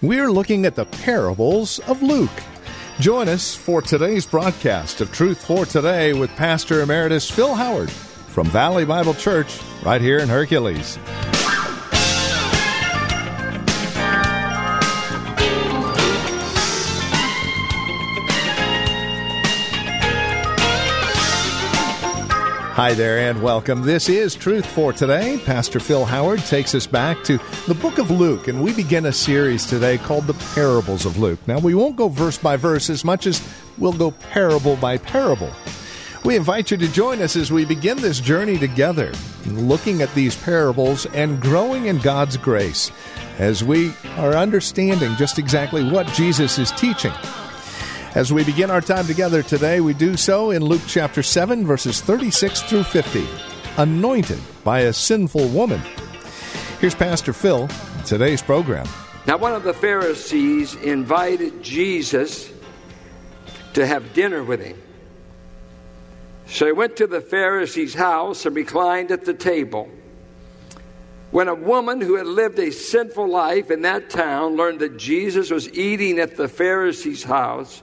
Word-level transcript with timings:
We're 0.00 0.30
looking 0.30 0.64
at 0.64 0.76
the 0.76 0.84
parables 0.84 1.80
of 1.88 2.04
Luke. 2.04 2.30
Join 3.00 3.28
us 3.28 3.56
for 3.56 3.82
today's 3.82 4.24
broadcast 4.24 5.00
of 5.00 5.12
Truth 5.12 5.44
for 5.44 5.66
Today 5.66 6.12
with 6.12 6.30
Pastor 6.36 6.82
Emeritus 6.82 7.28
Phil 7.28 7.52
Howard 7.52 7.90
from 7.90 8.46
Valley 8.46 8.84
Bible 8.84 9.14
Church 9.14 9.58
right 9.82 10.00
here 10.00 10.20
in 10.20 10.28
Hercules. 10.28 10.98
Hi 22.78 22.94
there 22.94 23.18
and 23.28 23.42
welcome. 23.42 23.82
This 23.82 24.08
is 24.08 24.36
Truth 24.36 24.64
for 24.64 24.92
Today. 24.92 25.40
Pastor 25.44 25.80
Phil 25.80 26.04
Howard 26.04 26.38
takes 26.38 26.76
us 26.76 26.86
back 26.86 27.24
to 27.24 27.40
the 27.66 27.74
book 27.74 27.98
of 27.98 28.12
Luke, 28.12 28.46
and 28.46 28.62
we 28.62 28.72
begin 28.72 29.06
a 29.06 29.12
series 29.12 29.66
today 29.66 29.98
called 29.98 30.28
The 30.28 30.34
Parables 30.54 31.04
of 31.04 31.18
Luke. 31.18 31.40
Now, 31.48 31.58
we 31.58 31.74
won't 31.74 31.96
go 31.96 32.06
verse 32.06 32.38
by 32.38 32.56
verse 32.56 32.88
as 32.88 33.04
much 33.04 33.26
as 33.26 33.42
we'll 33.78 33.92
go 33.92 34.12
parable 34.12 34.76
by 34.76 34.96
parable. 34.96 35.50
We 36.24 36.36
invite 36.36 36.70
you 36.70 36.76
to 36.76 36.86
join 36.86 37.20
us 37.20 37.34
as 37.34 37.50
we 37.50 37.64
begin 37.64 37.96
this 37.96 38.20
journey 38.20 38.58
together, 38.58 39.12
looking 39.46 40.00
at 40.00 40.14
these 40.14 40.36
parables 40.36 41.04
and 41.06 41.42
growing 41.42 41.86
in 41.86 41.98
God's 41.98 42.36
grace 42.36 42.92
as 43.40 43.64
we 43.64 43.92
are 44.18 44.34
understanding 44.34 45.16
just 45.16 45.40
exactly 45.40 45.82
what 45.82 46.06
Jesus 46.12 46.60
is 46.60 46.70
teaching. 46.70 47.12
As 48.14 48.32
we 48.32 48.42
begin 48.42 48.70
our 48.70 48.80
time 48.80 49.06
together 49.06 49.42
today, 49.42 49.82
we 49.82 49.92
do 49.92 50.16
so 50.16 50.50
in 50.50 50.64
Luke 50.64 50.80
chapter 50.86 51.22
7, 51.22 51.66
verses 51.66 52.00
36 52.00 52.62
through 52.62 52.84
50. 52.84 53.26
Anointed 53.76 54.40
by 54.64 54.80
a 54.80 54.94
sinful 54.94 55.46
woman. 55.48 55.80
Here's 56.80 56.94
Pastor 56.94 57.34
Phil 57.34 57.64
in 57.98 58.04
today's 58.04 58.40
program. 58.40 58.88
Now, 59.26 59.36
one 59.36 59.54
of 59.54 59.62
the 59.62 59.74
Pharisees 59.74 60.74
invited 60.76 61.62
Jesus 61.62 62.50
to 63.74 63.86
have 63.86 64.14
dinner 64.14 64.42
with 64.42 64.62
him. 64.62 64.80
So 66.46 66.64
he 66.64 66.72
went 66.72 66.96
to 66.96 67.06
the 67.06 67.20
Pharisee's 67.20 67.92
house 67.92 68.46
and 68.46 68.56
reclined 68.56 69.10
at 69.10 69.26
the 69.26 69.34
table. 69.34 69.86
When 71.30 71.48
a 71.48 71.54
woman 71.54 72.00
who 72.00 72.16
had 72.16 72.26
lived 72.26 72.58
a 72.58 72.72
sinful 72.72 73.28
life 73.28 73.70
in 73.70 73.82
that 73.82 74.08
town 74.08 74.56
learned 74.56 74.80
that 74.80 74.96
Jesus 74.96 75.50
was 75.50 75.70
eating 75.74 76.18
at 76.18 76.38
the 76.38 76.48
Pharisee's 76.48 77.22
house, 77.22 77.82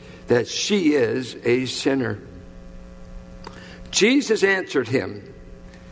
that 0.31 0.47
she 0.47 0.93
is 0.93 1.35
a 1.43 1.65
sinner. 1.65 2.17
Jesus 3.89 4.45
answered 4.45 4.87
him, 4.87 5.33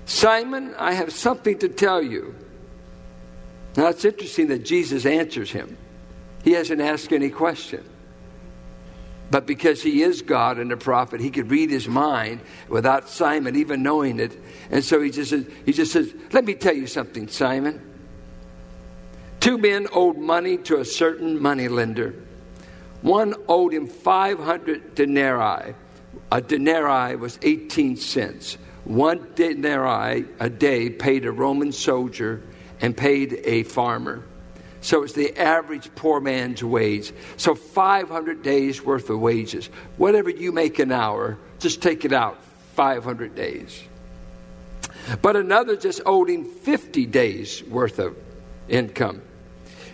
Simon, 0.06 0.74
I 0.78 0.94
have 0.94 1.12
something 1.12 1.58
to 1.58 1.68
tell 1.68 2.02
you. 2.02 2.34
Now 3.76 3.88
it's 3.88 4.06
interesting 4.06 4.48
that 4.48 4.64
Jesus 4.64 5.06
answers 5.06 5.52
him. 5.52 5.78
He 6.46 6.54
hasn't 6.54 6.80
asked 6.80 7.12
any 7.12 7.30
question. 7.30 7.84
But 9.30 9.46
because 9.46 9.84
he 9.84 10.04
is 10.04 10.22
God 10.22 10.58
and 10.58 10.72
a 10.72 10.78
prophet, 10.78 11.20
he 11.20 11.32
could 11.32 11.52
read 11.52 11.70
his 11.70 11.90
mind 11.90 12.40
without 12.70 13.10
Simon 13.10 13.58
even 13.58 13.84
knowing 13.84 14.22
it. 14.22 14.42
And 14.72 14.86
so 14.86 15.02
he 15.02 15.12
just 15.12 15.32
says, 15.32 15.46
he 15.66 15.74
just 15.74 15.92
says, 15.92 16.14
Let 16.32 16.46
me 16.46 16.54
tell 16.54 16.74
you 16.74 16.88
something, 16.88 17.28
Simon. 17.28 17.82
Two 19.42 19.58
men 19.58 19.88
owed 19.92 20.18
money 20.18 20.56
to 20.60 20.80
a 20.80 20.86
certain 20.86 21.42
moneylender. 21.42 22.16
One 23.02 23.34
owed 23.48 23.74
him 23.74 23.88
500 23.88 24.96
denarii. 24.96 25.74
A 26.32 26.42
denarii 26.42 27.16
was 27.16 27.40
18 27.42 27.98
cents. 27.98 28.58
One 28.84 29.28
denarii 29.36 30.26
a 30.40 30.50
day 30.50 30.90
paid 30.90 31.26
a 31.26 31.32
Roman 31.32 31.72
soldier 31.72 32.42
and 32.82 32.96
paid 32.96 33.42
a 33.46 33.64
farmer. 33.64 34.24
So 34.82 35.04
it's 35.04 35.14
the 35.14 35.38
average 35.38 35.94
poor 35.96 36.22
man's 36.22 36.64
wage. 36.64 37.12
So 37.38 37.56
500 37.56 38.42
days 38.42 38.84
worth 38.84 39.10
of 39.10 39.20
wages. 39.20 39.70
Whatever 39.98 40.30
you 40.30 40.52
make 40.52 40.80
an 40.80 40.92
hour, 40.92 41.38
just 41.60 41.82
take 41.82 42.06
it 42.06 42.14
out 42.14 42.42
500 42.76 43.36
days. 43.36 43.84
But 45.22 45.36
another 45.36 45.76
just 45.76 46.02
owed 46.06 46.30
him 46.30 46.46
50 46.46 47.06
days 47.08 47.64
worth 47.64 48.00
of 48.00 48.16
income. 48.68 49.22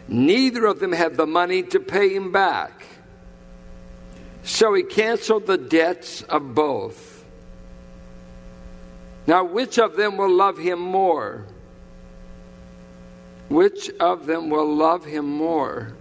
Neither 0.08 0.66
of 0.66 0.80
them 0.80 0.92
had 0.92 1.18
the 1.18 1.26
money 1.26 1.64
to 1.64 1.80
pay 1.80 2.14
him 2.14 2.32
back. 2.32 2.85
So 4.46 4.76
he 4.76 4.84
canceled 4.84 5.48
the 5.48 5.58
debts 5.58 6.22
of 6.22 6.54
both. 6.54 7.26
Now, 9.26 9.44
which 9.44 9.80
of 9.80 9.96
them 9.96 10.18
will 10.18 10.30
love 10.30 10.60
him 10.60 10.80
more? 10.80 11.46
Which 13.50 13.90
of 14.00 14.28
them 14.28 14.52
will 14.52 14.72
love 14.74 15.04
him 15.04 15.26
more? 15.26 15.94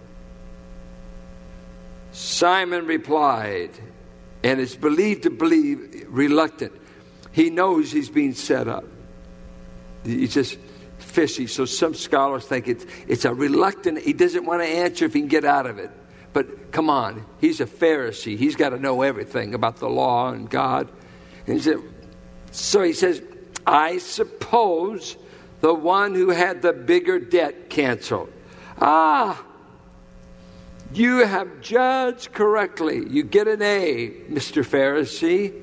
Simon 2.11 2.85
replied, 2.85 3.71
and 4.43 4.59
is 4.59 4.75
believed 4.75 5.23
to 5.23 5.31
believe 5.31 6.05
reluctant. 6.07 6.71
He 7.31 7.49
knows 7.49 7.91
he's 7.91 8.09
being 8.09 8.35
set 8.35 8.67
up. 8.67 8.85
He's 10.03 10.35
just 10.35 10.59
fishy. 10.99 11.47
So 11.47 11.65
some 11.65 11.95
scholars 11.95 12.45
think 12.45 12.67
it's, 12.67 12.85
it's 13.07 13.25
a 13.25 13.33
reluctant, 13.33 13.99
he 13.99 14.13
doesn't 14.13 14.45
want 14.45 14.61
to 14.61 14.67
answer 14.67 15.05
if 15.05 15.15
he 15.15 15.21
can 15.21 15.29
get 15.29 15.45
out 15.45 15.65
of 15.65 15.79
it. 15.79 15.89
But 16.35 16.73
come 16.73 16.89
on, 16.89 17.25
he's 17.39 17.61
a 17.61 17.65
Pharisee. 17.65 18.37
He's 18.37 18.57
got 18.57 18.69
to 18.71 18.77
know 18.77 19.03
everything 19.03 19.53
about 19.53 19.77
the 19.77 19.87
law 19.87 20.33
and 20.33 20.49
God. 20.49 20.89
And 21.47 21.55
he 21.55 21.61
said, 21.61 21.77
so 22.51 22.83
he 22.83 22.91
says, 22.91 23.21
I 23.65 23.99
suppose 23.99 25.15
the 25.61 25.73
one 25.73 26.13
who 26.13 26.31
had 26.31 26.61
the 26.61 26.73
bigger 26.73 27.19
debt 27.19 27.69
canceled. 27.69 28.33
Ah, 28.81 29.41
you 30.91 31.19
have 31.19 31.61
judged 31.61 32.33
correctly. 32.33 33.07
You 33.07 33.23
get 33.23 33.47
an 33.47 33.61
A, 33.61 34.11
Mr. 34.29 34.61
Pharisee, 34.65 35.53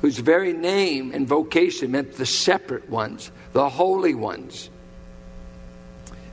whose 0.00 0.18
very 0.18 0.52
name 0.52 1.12
and 1.14 1.28
vocation 1.28 1.92
meant 1.92 2.14
the 2.14 2.26
separate 2.26 2.90
ones, 2.90 3.30
the 3.52 3.68
holy 3.68 4.14
ones. 4.14 4.70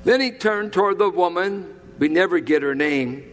Then 0.03 0.19
he 0.19 0.31
turned 0.31 0.73
toward 0.73 0.97
the 0.97 1.11
woman 1.11 1.75
we 1.99 2.07
never 2.07 2.39
get 2.39 2.63
her 2.63 2.73
name. 2.73 3.28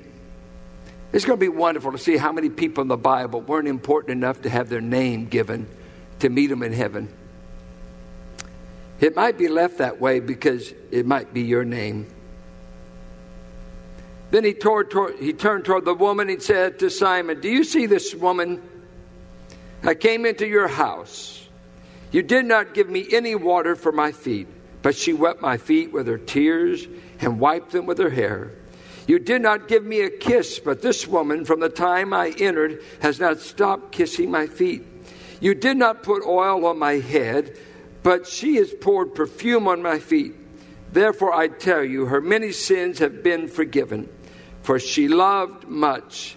It's 1.12 1.24
going 1.24 1.38
to 1.38 1.40
be 1.40 1.48
wonderful 1.48 1.92
to 1.92 1.98
see 1.98 2.16
how 2.16 2.32
many 2.32 2.50
people 2.50 2.82
in 2.82 2.88
the 2.88 2.96
Bible 2.96 3.40
weren't 3.40 3.68
important 3.68 4.10
enough 4.10 4.42
to 4.42 4.50
have 4.50 4.68
their 4.68 4.80
name 4.80 5.26
given 5.26 5.68
to 6.18 6.28
meet 6.28 6.48
them 6.48 6.62
in 6.62 6.72
heaven. 6.72 7.08
It 9.00 9.14
might 9.14 9.38
be 9.38 9.48
left 9.48 9.78
that 9.78 10.00
way 10.00 10.20
because 10.20 10.72
it 10.90 11.06
might 11.06 11.32
be 11.32 11.42
your 11.42 11.64
name. 11.64 12.06
Then 14.30 14.44
he, 14.44 14.54
toward, 14.54 14.92
he 15.20 15.32
turned 15.32 15.64
toward 15.64 15.84
the 15.84 15.94
woman 15.94 16.28
and 16.28 16.42
said 16.42 16.78
to 16.80 16.90
Simon, 16.90 17.40
Do 17.40 17.48
you 17.48 17.62
see 17.62 17.86
this 17.86 18.14
woman? 18.14 18.62
I 19.84 19.94
came 19.94 20.26
into 20.26 20.46
your 20.46 20.66
house. 20.66 21.46
You 22.10 22.22
did 22.22 22.46
not 22.46 22.74
give 22.74 22.88
me 22.88 23.06
any 23.12 23.34
water 23.34 23.76
for 23.76 23.92
my 23.92 24.10
feet, 24.12 24.48
but 24.82 24.96
she 24.96 25.12
wet 25.12 25.40
my 25.40 25.58
feet 25.58 25.92
with 25.92 26.06
her 26.06 26.18
tears 26.18 26.86
and 27.20 27.38
wiped 27.38 27.72
them 27.72 27.86
with 27.86 27.98
her 27.98 28.10
hair. 28.10 28.52
You 29.06 29.18
did 29.18 29.42
not 29.42 29.68
give 29.68 29.84
me 29.84 30.00
a 30.00 30.10
kiss, 30.10 30.58
but 30.58 30.82
this 30.82 31.06
woman, 31.06 31.44
from 31.44 31.60
the 31.60 31.68
time 31.68 32.12
I 32.12 32.34
entered, 32.38 32.82
has 33.00 33.20
not 33.20 33.40
stopped 33.40 33.92
kissing 33.92 34.30
my 34.30 34.46
feet. 34.46 34.84
You 35.40 35.54
did 35.54 35.76
not 35.76 36.02
put 36.02 36.24
oil 36.24 36.66
on 36.66 36.78
my 36.78 36.94
head, 36.94 37.56
but 38.02 38.26
she 38.26 38.56
has 38.56 38.72
poured 38.72 39.14
perfume 39.14 39.68
on 39.68 39.82
my 39.82 39.98
feet. 39.98 40.34
Therefore, 40.92 41.32
I 41.32 41.48
tell 41.48 41.84
you, 41.84 42.06
her 42.06 42.20
many 42.20 42.52
sins 42.52 42.98
have 42.98 43.22
been 43.22 43.48
forgiven, 43.48 44.08
for 44.62 44.78
she 44.78 45.08
loved 45.08 45.68
much. 45.68 46.36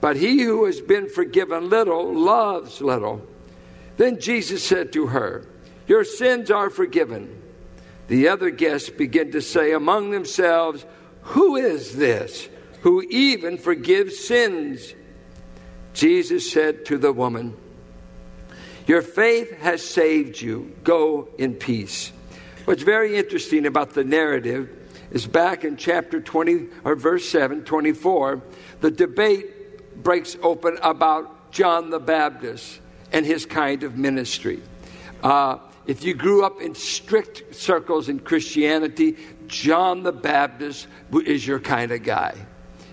But 0.00 0.16
he 0.16 0.42
who 0.42 0.64
has 0.64 0.80
been 0.80 1.08
forgiven 1.08 1.70
little 1.70 2.12
loves 2.12 2.80
little. 2.80 3.26
Then 3.96 4.20
Jesus 4.20 4.64
said 4.64 4.92
to 4.94 5.06
her, 5.08 5.46
Your 5.86 6.04
sins 6.04 6.50
are 6.50 6.70
forgiven. 6.70 7.40
The 8.08 8.28
other 8.28 8.50
guests 8.50 8.90
began 8.90 9.30
to 9.30 9.40
say 9.40 9.72
among 9.72 10.10
themselves, 10.10 10.84
Who 11.22 11.56
is 11.56 11.96
this 11.96 12.48
who 12.82 13.02
even 13.02 13.58
forgives 13.58 14.18
sins? 14.18 14.94
Jesus 15.94 16.50
said 16.50 16.84
to 16.86 16.98
the 16.98 17.12
woman, 17.12 17.56
Your 18.86 19.02
faith 19.02 19.52
has 19.58 19.82
saved 19.82 20.40
you. 20.40 20.74
Go 20.82 21.28
in 21.38 21.54
peace. 21.54 22.12
What's 22.64 22.82
very 22.82 23.16
interesting 23.16 23.66
about 23.66 23.94
the 23.94 24.04
narrative 24.04 24.70
is 25.10 25.26
back 25.26 25.64
in 25.64 25.76
chapter 25.76 26.20
20 26.20 26.68
or 26.84 26.96
verse 26.96 27.28
7, 27.28 27.64
24, 27.64 28.42
the 28.80 28.90
debate 28.90 30.02
breaks 30.02 30.36
open 30.42 30.78
about 30.82 31.52
John 31.52 31.90
the 31.90 32.00
Baptist 32.00 32.80
and 33.12 33.26
his 33.26 33.44
kind 33.44 33.82
of 33.82 33.96
ministry. 33.96 34.62
Uh, 35.22 35.58
if 35.86 36.04
you 36.04 36.14
grew 36.14 36.44
up 36.44 36.60
in 36.60 36.74
strict 36.74 37.54
circles 37.54 38.08
in 38.08 38.20
Christianity, 38.20 39.16
John 39.52 40.02
the 40.02 40.12
Baptist 40.12 40.88
is 41.12 41.46
your 41.46 41.60
kind 41.60 41.92
of 41.92 42.02
guy. 42.02 42.34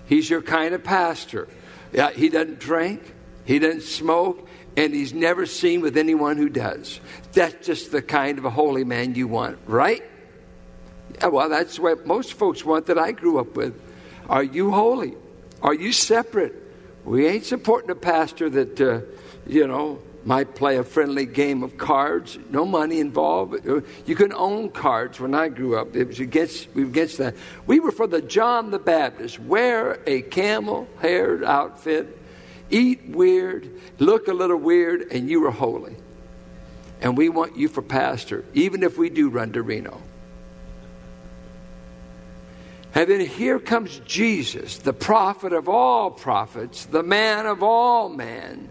He's 0.05 0.29
your 0.29 0.41
kind 0.41 0.75
of 0.75 0.83
pastor. 0.83 1.47
Yeah, 1.93 2.11
he 2.11 2.27
doesn't 2.27 2.59
drink, 2.59 3.01
he 3.45 3.59
doesn't 3.59 3.83
smoke, 3.83 4.47
and 4.75 4.93
he's 4.93 5.13
never 5.13 5.45
seen 5.45 5.79
with 5.79 5.97
anyone 5.97 6.35
who 6.35 6.49
does. 6.49 6.99
That's 7.31 7.65
just 7.65 7.91
the 7.91 8.01
kind 8.01 8.37
of 8.37 8.43
a 8.43 8.49
holy 8.49 8.83
man 8.83 9.15
you 9.15 9.27
want, 9.27 9.57
right? 9.67 10.03
Yeah, 11.15 11.27
well, 11.27 11.47
that's 11.47 11.79
what 11.79 12.05
most 12.05 12.33
folks 12.33 12.65
want 12.65 12.87
that 12.87 12.99
I 12.99 13.13
grew 13.13 13.39
up 13.39 13.55
with. 13.55 13.79
Are 14.27 14.43
you 14.43 14.71
holy? 14.71 15.15
Are 15.61 15.73
you 15.73 15.93
separate? 15.93 16.55
We 17.05 17.25
ain't 17.25 17.45
supporting 17.45 17.89
a 17.89 17.95
pastor 17.95 18.49
that, 18.49 18.81
uh, 18.81 19.01
you 19.47 19.65
know, 19.65 19.99
might 20.25 20.53
play 20.55 20.77
a 20.77 20.83
friendly 20.83 21.25
game 21.25 21.63
of 21.63 21.77
cards. 21.77 22.37
No 22.49 22.65
money 22.65 22.99
involved. 22.99 23.65
You 24.05 24.15
can 24.15 24.33
own 24.33 24.69
cards. 24.69 25.19
When 25.19 25.33
I 25.33 25.47
grew 25.47 25.77
up, 25.77 25.95
it 25.95 26.07
was 26.07 26.19
against 26.19 26.67
we 26.73 26.83
were 26.83 26.89
against 26.89 27.17
that. 27.19 27.35
We 27.65 27.79
were 27.79 27.91
for 27.91 28.05
the 28.05 28.21
John 28.21 28.71
the 28.71 28.79
Baptist. 28.79 29.39
Wear 29.39 29.99
a 30.05 30.21
camel-haired 30.21 31.43
outfit, 31.43 32.17
eat 32.69 33.07
weird, 33.07 33.69
look 33.97 34.27
a 34.27 34.33
little 34.33 34.57
weird, 34.57 35.11
and 35.11 35.29
you 35.29 35.41
were 35.41 35.51
holy. 35.51 35.95
And 37.01 37.17
we 37.17 37.29
want 37.29 37.55
you 37.55 37.69
for 37.69 37.81
pastor, 37.81 38.43
even 38.53 38.83
if 38.83 38.97
we 38.97 39.09
do 39.09 39.29
run 39.29 39.53
to 39.53 39.61
Reno. 39.61 40.01
And 42.93 43.09
then 43.09 43.21
here 43.21 43.59
comes 43.59 43.99
Jesus, 43.99 44.79
the 44.79 44.93
prophet 44.93 45.53
of 45.53 45.69
all 45.69 46.11
prophets, 46.11 46.85
the 46.85 47.03
man 47.03 47.45
of 47.45 47.63
all 47.63 48.09
men 48.09 48.69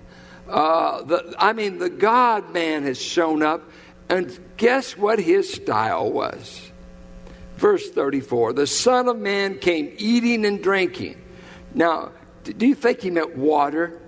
uh, 0.49 1.03
the, 1.03 1.35
I 1.39 1.53
mean, 1.53 1.79
the 1.79 1.91
God 1.91 2.53
man 2.53 2.85
has 2.85 3.01
shown 3.01 3.43
up, 3.43 3.63
and 4.09 4.39
guess 4.57 4.97
what 4.97 5.19
his 5.19 5.53
style 5.53 6.11
was? 6.11 6.71
Verse 7.57 7.91
34 7.91 8.55
The 8.55 8.67
Son 8.67 9.09
of 9.09 9.19
Man 9.19 9.59
came 9.59 9.95
eating 9.99 10.47
and 10.47 10.63
drinking. 10.63 11.21
Now, 11.75 12.13
do 12.45 12.67
you 12.67 12.75
think 12.75 13.01
he 13.01 13.11
meant 13.11 13.37
water? 13.37 14.01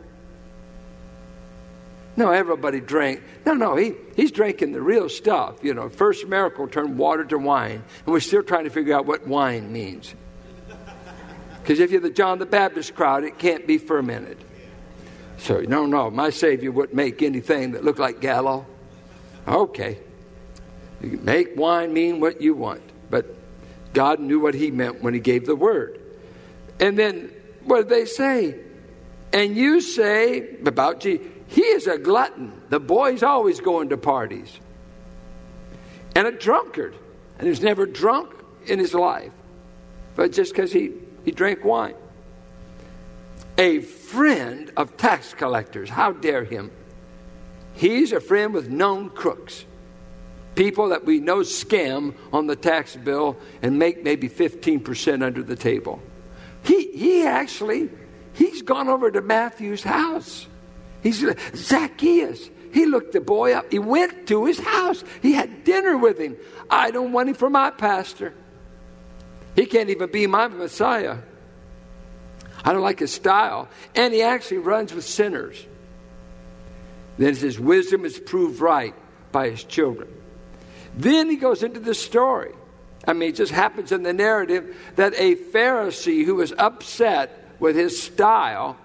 No, 2.16 2.30
everybody 2.30 2.80
drank. 2.80 3.22
No, 3.46 3.54
no, 3.54 3.76
he, 3.76 3.94
he's 4.16 4.32
drinking 4.32 4.72
the 4.72 4.82
real 4.82 5.08
stuff. 5.08 5.62
You 5.62 5.74
know, 5.74 5.88
first 5.88 6.26
miracle 6.26 6.68
turned 6.68 6.98
water 6.98 7.24
to 7.24 7.38
wine, 7.38 7.82
and 8.04 8.06
we're 8.06 8.20
still 8.20 8.42
trying 8.42 8.64
to 8.64 8.70
figure 8.70 8.94
out 8.94 9.06
what 9.06 9.26
wine 9.26 9.72
means. 9.72 10.14
Because 11.62 11.80
if 11.80 11.90
you're 11.90 12.00
the 12.00 12.10
John 12.10 12.38
the 12.38 12.46
Baptist 12.46 12.94
crowd, 12.94 13.24
it 13.24 13.38
can't 13.38 13.66
be 13.66 13.78
fermented. 13.78 14.38
So, 15.40 15.60
no, 15.60 15.86
no, 15.86 16.10
my 16.10 16.28
Savior 16.28 16.70
wouldn't 16.70 16.94
make 16.94 17.22
anything 17.22 17.72
that 17.72 17.82
looked 17.82 17.98
like 17.98 18.20
gallo. 18.20 18.66
Okay. 19.48 19.98
You 21.00 21.18
make 21.22 21.56
wine 21.56 21.94
mean 21.94 22.20
what 22.20 22.42
you 22.42 22.54
want. 22.54 22.82
But 23.08 23.34
God 23.94 24.20
knew 24.20 24.38
what 24.38 24.52
He 24.54 24.70
meant 24.70 25.02
when 25.02 25.14
He 25.14 25.20
gave 25.20 25.46
the 25.46 25.56
word. 25.56 25.98
And 26.78 26.98
then 26.98 27.32
what 27.64 27.78
did 27.78 27.88
they 27.88 28.04
say? 28.04 28.54
And 29.32 29.56
you 29.56 29.80
say 29.80 30.56
about 30.66 31.00
Jesus, 31.00 31.26
He 31.46 31.62
is 31.62 31.86
a 31.86 31.96
glutton. 31.96 32.60
The 32.68 32.78
boy's 32.78 33.22
always 33.22 33.60
going 33.60 33.88
to 33.88 33.96
parties. 33.96 34.60
And 36.14 36.26
a 36.26 36.32
drunkard. 36.32 36.94
And 37.38 37.48
he's 37.48 37.62
never 37.62 37.86
drunk 37.86 38.34
in 38.66 38.78
his 38.78 38.92
life. 38.92 39.32
But 40.16 40.32
just 40.32 40.52
because 40.52 40.70
he, 40.70 40.92
he 41.24 41.30
drank 41.30 41.64
wine 41.64 41.94
a 43.58 43.80
friend 43.80 44.70
of 44.76 44.96
tax 44.96 45.34
collectors. 45.34 45.90
How 45.90 46.12
dare 46.12 46.44
him? 46.44 46.70
He's 47.74 48.12
a 48.12 48.20
friend 48.20 48.52
with 48.52 48.68
known 48.68 49.10
crooks. 49.10 49.64
People 50.54 50.88
that 50.88 51.04
we 51.04 51.20
know 51.20 51.38
scam 51.38 52.14
on 52.32 52.46
the 52.46 52.56
tax 52.56 52.96
bill 52.96 53.36
and 53.62 53.78
make 53.78 54.02
maybe 54.02 54.28
15% 54.28 55.22
under 55.22 55.42
the 55.42 55.56
table. 55.56 56.02
He, 56.62 56.90
he 56.92 57.24
actually, 57.24 57.88
he's 58.34 58.62
gone 58.62 58.88
over 58.88 59.10
to 59.10 59.22
Matthew's 59.22 59.82
house. 59.82 60.46
He's 61.02 61.24
Zacchaeus. 61.54 62.50
He 62.72 62.86
looked 62.86 63.12
the 63.12 63.20
boy 63.20 63.52
up. 63.52 63.70
He 63.70 63.78
went 63.78 64.26
to 64.28 64.44
his 64.44 64.58
house. 64.58 65.02
He 65.22 65.32
had 65.32 65.64
dinner 65.64 65.96
with 65.96 66.18
him. 66.18 66.36
I 66.68 66.90
don't 66.90 67.12
want 67.12 67.28
him 67.30 67.34
for 67.34 67.50
my 67.50 67.70
pastor. 67.70 68.34
He 69.56 69.66
can't 69.66 69.90
even 69.90 70.10
be 70.10 70.26
my 70.26 70.48
Messiah. 70.48 71.18
I 72.64 72.72
don't 72.72 72.82
like 72.82 72.98
his 72.98 73.12
style. 73.12 73.68
And 73.94 74.12
he 74.12 74.22
actually 74.22 74.58
runs 74.58 74.92
with 74.92 75.04
sinners. 75.04 75.64
Then 77.18 77.34
his 77.34 77.58
wisdom 77.58 78.04
is 78.04 78.18
proved 78.18 78.60
right 78.60 78.94
by 79.32 79.50
his 79.50 79.64
children. 79.64 80.08
Then 80.96 81.28
he 81.28 81.36
goes 81.36 81.62
into 81.62 81.80
the 81.80 81.94
story. 81.94 82.52
I 83.06 83.12
mean, 83.12 83.30
it 83.30 83.36
just 83.36 83.52
happens 83.52 83.92
in 83.92 84.02
the 84.02 84.12
narrative 84.12 84.76
that 84.96 85.14
a 85.16 85.36
Pharisee 85.36 86.24
who 86.24 86.36
was 86.36 86.52
upset 86.56 87.48
with 87.58 87.76
his 87.76 88.00
style 88.00 88.76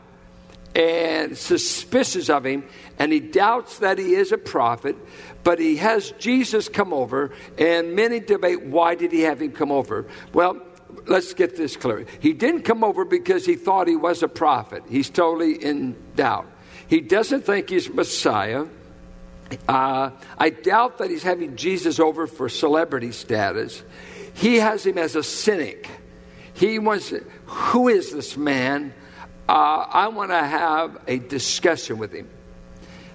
and 0.76 1.38
suspicious 1.38 2.30
of 2.30 2.46
him, 2.46 2.66
and 3.00 3.12
he 3.12 3.20
doubts 3.20 3.80
that 3.80 3.98
he 3.98 4.14
is 4.14 4.32
a 4.32 4.38
prophet, 4.38 4.96
but 5.44 5.60
he 5.60 5.78
has 5.78 6.12
Jesus 6.20 6.68
come 6.68 6.94
over, 6.94 7.32
and 7.58 7.96
many 7.96 8.20
debate 8.20 8.64
why 8.64 8.96
did 8.96 9.12
he 9.14 9.22
have 9.22 9.42
him 9.42 9.54
come 9.54 9.72
over? 9.72 10.06
Well, 10.34 10.62
let's 11.08 11.34
get 11.34 11.56
this 11.56 11.76
clear. 11.76 12.06
He 12.20 12.34
didn't 12.34 12.64
come 12.64 12.84
over 12.84 13.06
because 13.06 13.46
he 13.46 13.56
thought 13.56 13.88
he 13.88 13.96
was 13.96 14.24
a 14.24 14.28
prophet. 14.28 14.84
He's 14.90 15.10
totally 15.10 15.54
in 15.54 15.96
doubt. 16.16 16.48
He 16.88 17.02
doesn't 17.02 17.42
think 17.42 17.70
he's 17.70 17.90
Messiah. 17.90 18.66
Uh, 19.68 20.12
I 20.38 20.50
doubt 20.50 20.98
that 21.00 21.10
he's 21.10 21.24
having 21.24 21.56
Jesus 21.56 22.00
over 22.00 22.28
for 22.28 22.50
celebrity 22.50 23.12
status. 23.12 23.84
He 24.34 24.58
has 24.58 24.86
him 24.86 24.98
as 24.98 25.16
a 25.16 25.24
cynic. 25.24 25.90
He 26.54 26.80
wants, 26.80 27.14
who 27.46 27.88
is 27.88 28.12
this 28.12 28.38
man? 28.38 28.94
Uh, 29.48 29.86
I 29.88 30.08
want 30.08 30.32
to 30.32 30.44
have 30.44 30.98
a 31.08 31.20
discussion 31.20 31.98
with 31.98 32.12
him. 32.12 32.30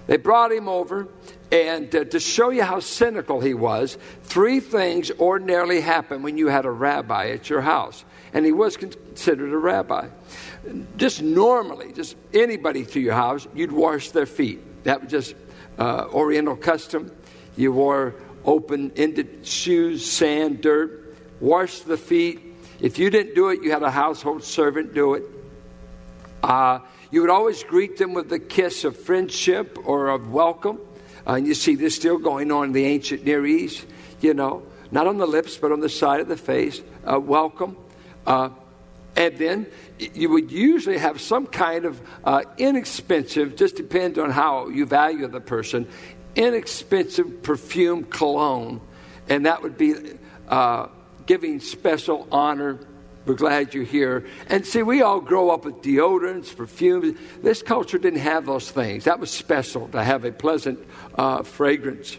They 0.07 0.17
brought 0.17 0.51
him 0.51 0.67
over, 0.67 1.07
and 1.51 1.93
uh, 1.93 2.05
to 2.05 2.19
show 2.19 2.49
you 2.49 2.63
how 2.63 2.79
cynical 2.79 3.41
he 3.41 3.53
was, 3.53 3.97
three 4.23 4.59
things 4.59 5.11
ordinarily 5.19 5.81
happen 5.81 6.23
when 6.23 6.37
you 6.37 6.47
had 6.47 6.65
a 6.65 6.71
rabbi 6.71 7.31
at 7.31 7.49
your 7.49 7.61
house. 7.61 8.05
And 8.33 8.45
he 8.45 8.53
was 8.53 8.77
considered 8.77 9.51
a 9.51 9.57
rabbi. 9.57 10.07
Just 10.95 11.21
normally, 11.21 11.91
just 11.91 12.15
anybody 12.33 12.85
to 12.85 12.99
your 12.99 13.15
house, 13.15 13.47
you'd 13.53 13.73
wash 13.73 14.11
their 14.11 14.25
feet. 14.25 14.83
That 14.85 15.01
was 15.01 15.11
just 15.11 15.35
uh, 15.77 16.05
Oriental 16.13 16.55
custom. 16.55 17.11
You 17.57 17.73
wore 17.73 18.15
open 18.45 18.93
ended 18.95 19.45
shoes, 19.45 20.09
sand, 20.09 20.61
dirt, 20.61 21.17
wash 21.41 21.79
the 21.81 21.97
feet. 21.97 22.39
If 22.79 22.97
you 22.97 23.09
didn't 23.09 23.35
do 23.35 23.49
it, 23.49 23.61
you 23.61 23.71
had 23.71 23.83
a 23.83 23.91
household 23.91 24.43
servant 24.43 24.93
do 24.93 25.15
it. 25.15 25.23
Uh, 26.41 26.79
you 27.11 27.21
would 27.21 27.29
always 27.29 27.63
greet 27.63 27.97
them 27.97 28.13
with 28.13 28.29
the 28.29 28.39
kiss 28.39 28.85
of 28.85 28.97
friendship 28.97 29.77
or 29.85 30.07
of 30.07 30.31
welcome. 30.31 30.79
Uh, 31.25 31.33
and 31.33 31.47
you 31.47 31.53
see 31.53 31.75
this 31.75 31.95
still 31.95 32.17
going 32.17 32.51
on 32.51 32.65
in 32.65 32.71
the 32.71 32.85
ancient 32.85 33.25
Near 33.25 33.45
East, 33.45 33.85
you 34.21 34.33
know, 34.33 34.63
not 34.91 35.07
on 35.07 35.17
the 35.17 35.27
lips, 35.27 35.57
but 35.57 35.71
on 35.71 35.79
the 35.79 35.89
side 35.89 36.19
of 36.19 36.27
the 36.27 36.37
face. 36.37 36.81
Uh, 37.09 37.19
welcome. 37.19 37.77
Uh, 38.25 38.49
and 39.15 39.37
then 39.37 39.67
you 39.97 40.29
would 40.29 40.51
usually 40.51 40.97
have 40.97 41.19
some 41.19 41.45
kind 41.45 41.85
of 41.85 42.01
uh, 42.23 42.43
inexpensive, 42.57 43.55
just 43.55 43.75
depends 43.75 44.17
on 44.17 44.31
how 44.31 44.69
you 44.69 44.85
value 44.85 45.27
the 45.27 45.41
person, 45.41 45.87
inexpensive 46.35 47.43
perfume 47.43 48.05
cologne. 48.05 48.81
And 49.27 49.45
that 49.45 49.61
would 49.63 49.77
be 49.77 49.95
uh, 50.47 50.87
giving 51.25 51.59
special 51.59 52.27
honor 52.31 52.79
we're 53.25 53.35
glad 53.35 53.73
you're 53.73 53.83
here. 53.83 54.25
And 54.47 54.65
see, 54.65 54.81
we 54.81 55.01
all 55.01 55.21
grow 55.21 55.51
up 55.51 55.65
with 55.65 55.81
deodorants, 55.81 56.55
perfumes. 56.55 57.17
This 57.41 57.61
culture 57.61 57.97
didn't 57.97 58.19
have 58.19 58.45
those 58.45 58.71
things. 58.71 59.03
That 59.03 59.19
was 59.19 59.29
special 59.29 59.87
to 59.89 60.03
have 60.03 60.25
a 60.25 60.31
pleasant 60.31 60.79
uh, 61.15 61.43
fragrance. 61.43 62.17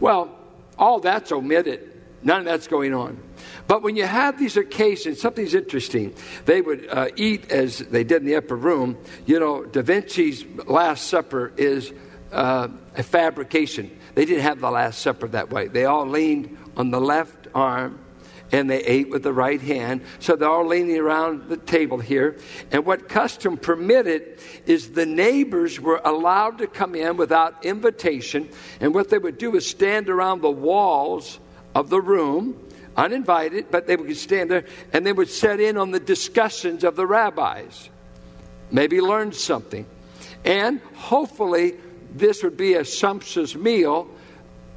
Well, 0.00 0.36
all 0.76 0.98
that's 1.00 1.30
omitted. 1.30 1.86
None 2.22 2.40
of 2.40 2.44
that's 2.46 2.66
going 2.66 2.92
on. 2.92 3.18
But 3.66 3.82
when 3.82 3.96
you 3.96 4.04
have 4.04 4.38
these 4.38 4.56
occasions, 4.56 5.20
something's 5.20 5.54
interesting. 5.54 6.14
They 6.44 6.60
would 6.60 6.86
uh, 6.90 7.08
eat 7.16 7.50
as 7.50 7.78
they 7.78 8.04
did 8.04 8.22
in 8.22 8.26
the 8.26 8.36
upper 8.36 8.56
room. 8.56 8.98
You 9.26 9.40
know, 9.40 9.64
Da 9.64 9.82
Vinci's 9.82 10.44
Last 10.66 11.06
Supper 11.06 11.52
is 11.56 11.92
uh, 12.32 12.68
a 12.96 13.02
fabrication. 13.02 13.96
They 14.14 14.24
didn't 14.24 14.42
have 14.42 14.60
the 14.60 14.70
Last 14.70 15.00
Supper 15.00 15.28
that 15.28 15.50
way. 15.50 15.68
They 15.68 15.84
all 15.84 16.06
leaned 16.06 16.58
on 16.76 16.90
the 16.90 17.00
left 17.00 17.46
arm 17.54 17.99
and 18.52 18.68
they 18.68 18.82
ate 18.82 19.10
with 19.10 19.22
the 19.22 19.32
right 19.32 19.60
hand. 19.60 20.02
So 20.18 20.36
they're 20.36 20.48
all 20.48 20.66
leaning 20.66 20.98
around 20.98 21.48
the 21.48 21.56
table 21.56 21.98
here. 21.98 22.38
And 22.70 22.84
what 22.84 23.08
custom 23.08 23.56
permitted 23.56 24.40
is 24.66 24.90
the 24.90 25.06
neighbors 25.06 25.80
were 25.80 26.00
allowed 26.04 26.58
to 26.58 26.66
come 26.66 26.94
in 26.94 27.16
without 27.16 27.64
invitation. 27.64 28.48
And 28.80 28.94
what 28.94 29.10
they 29.10 29.18
would 29.18 29.38
do 29.38 29.56
is 29.56 29.68
stand 29.68 30.08
around 30.08 30.40
the 30.40 30.50
walls 30.50 31.38
of 31.74 31.90
the 31.90 32.00
room, 32.00 32.60
uninvited, 32.96 33.70
but 33.70 33.86
they 33.86 33.96
would 33.96 34.16
stand 34.16 34.50
there 34.50 34.64
and 34.92 35.06
they 35.06 35.12
would 35.12 35.30
set 35.30 35.60
in 35.60 35.76
on 35.76 35.92
the 35.92 36.00
discussions 36.00 36.84
of 36.84 36.96
the 36.96 37.06
rabbis. 37.06 37.88
Maybe 38.70 39.00
learn 39.00 39.32
something. 39.32 39.86
And 40.44 40.80
hopefully, 40.94 41.74
this 42.14 42.42
would 42.42 42.56
be 42.56 42.74
a 42.74 42.84
sumptuous 42.84 43.54
meal. 43.54 44.08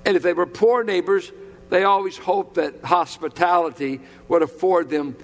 And 0.05 0.17
if 0.17 0.23
they 0.23 0.33
were 0.33 0.45
poor 0.45 0.83
neighbors, 0.83 1.31
they 1.73 1.85
always 1.85 2.19
hoped 2.19 2.53
that 2.53 2.83
hospitality 2.83 3.99
would 4.27 4.43
afford 4.43 4.91
them 4.91 5.15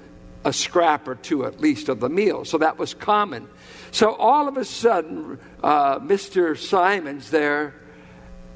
a 0.44 0.52
scrap 0.52 1.08
or 1.08 1.14
two 1.14 1.46
at 1.46 1.62
least 1.62 1.90
of 1.90 2.00
the 2.00 2.10
meal. 2.10 2.44
So 2.44 2.58
that 2.58 2.80
was 2.80 2.96
common. 2.96 3.48
So 3.92 4.16
all 4.16 4.48
of 4.48 4.58
a 4.58 4.66
sudden, 4.66 5.38
uh, 5.62 6.00
Mr. 6.00 6.58
Simon's 6.58 7.30
there, 7.30 7.76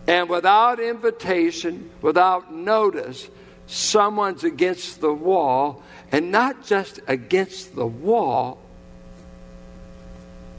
and 0.07 0.27
without 0.27 0.79
invitation, 0.79 1.91
without 2.01 2.51
notice, 2.51 3.29
someone's 3.67 4.43
against 4.43 4.99
the 4.99 5.13
wall, 5.13 5.83
and 6.11 6.31
not 6.31 6.65
just 6.65 6.99
against 7.05 7.75
the 7.75 7.85
wall, 7.85 8.57